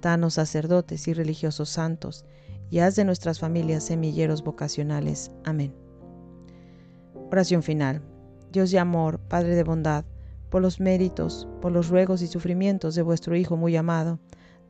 Danos 0.01 0.35
sacerdotes 0.35 1.09
y 1.09 1.13
religiosos 1.13 1.67
santos, 1.67 2.23
y 2.69 2.79
haz 2.79 2.95
de 2.95 3.03
nuestras 3.03 3.39
familias 3.39 3.83
semilleros 3.83 4.41
vocacionales. 4.41 5.31
Amén. 5.43 5.84
Oración 7.31 7.63
final. 7.63 8.01
Dios 8.51 8.71
de 8.71 8.79
amor, 8.79 9.19
Padre 9.19 9.55
de 9.55 9.63
bondad, 9.63 10.05
por 10.49 10.61
los 10.61 10.79
méritos, 10.79 11.47
por 11.61 11.71
los 11.71 11.89
ruegos 11.89 12.21
y 12.21 12.27
sufrimientos 12.27 12.95
de 12.95 13.01
vuestro 13.01 13.35
Hijo 13.35 13.57
muy 13.57 13.75
amado, 13.75 14.19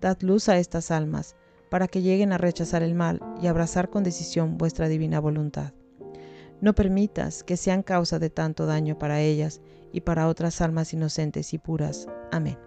dad 0.01 0.17
luz 0.21 0.49
a 0.49 0.57
estas 0.57 0.89
almas, 0.89 1.35
para 1.69 1.87
que 1.87 2.01
lleguen 2.01 2.31
a 2.31 2.37
rechazar 2.37 2.81
el 2.81 2.95
mal 2.95 3.19
y 3.41 3.47
abrazar 3.47 3.89
con 3.89 4.03
decisión 4.03 4.57
vuestra 4.57 4.87
divina 4.87 5.19
voluntad. 5.19 5.73
No 6.61 6.73
permitas 6.73 7.43
que 7.43 7.57
sean 7.57 7.83
causa 7.83 8.17
de 8.17 8.29
tanto 8.29 8.65
daño 8.65 8.97
para 8.97 9.21
ellas 9.21 9.61
y 9.91 10.01
para 10.01 10.27
otras 10.27 10.61
almas 10.61 10.93
inocentes 10.93 11.53
y 11.53 11.57
puras. 11.57 12.07
Amén. 12.31 12.57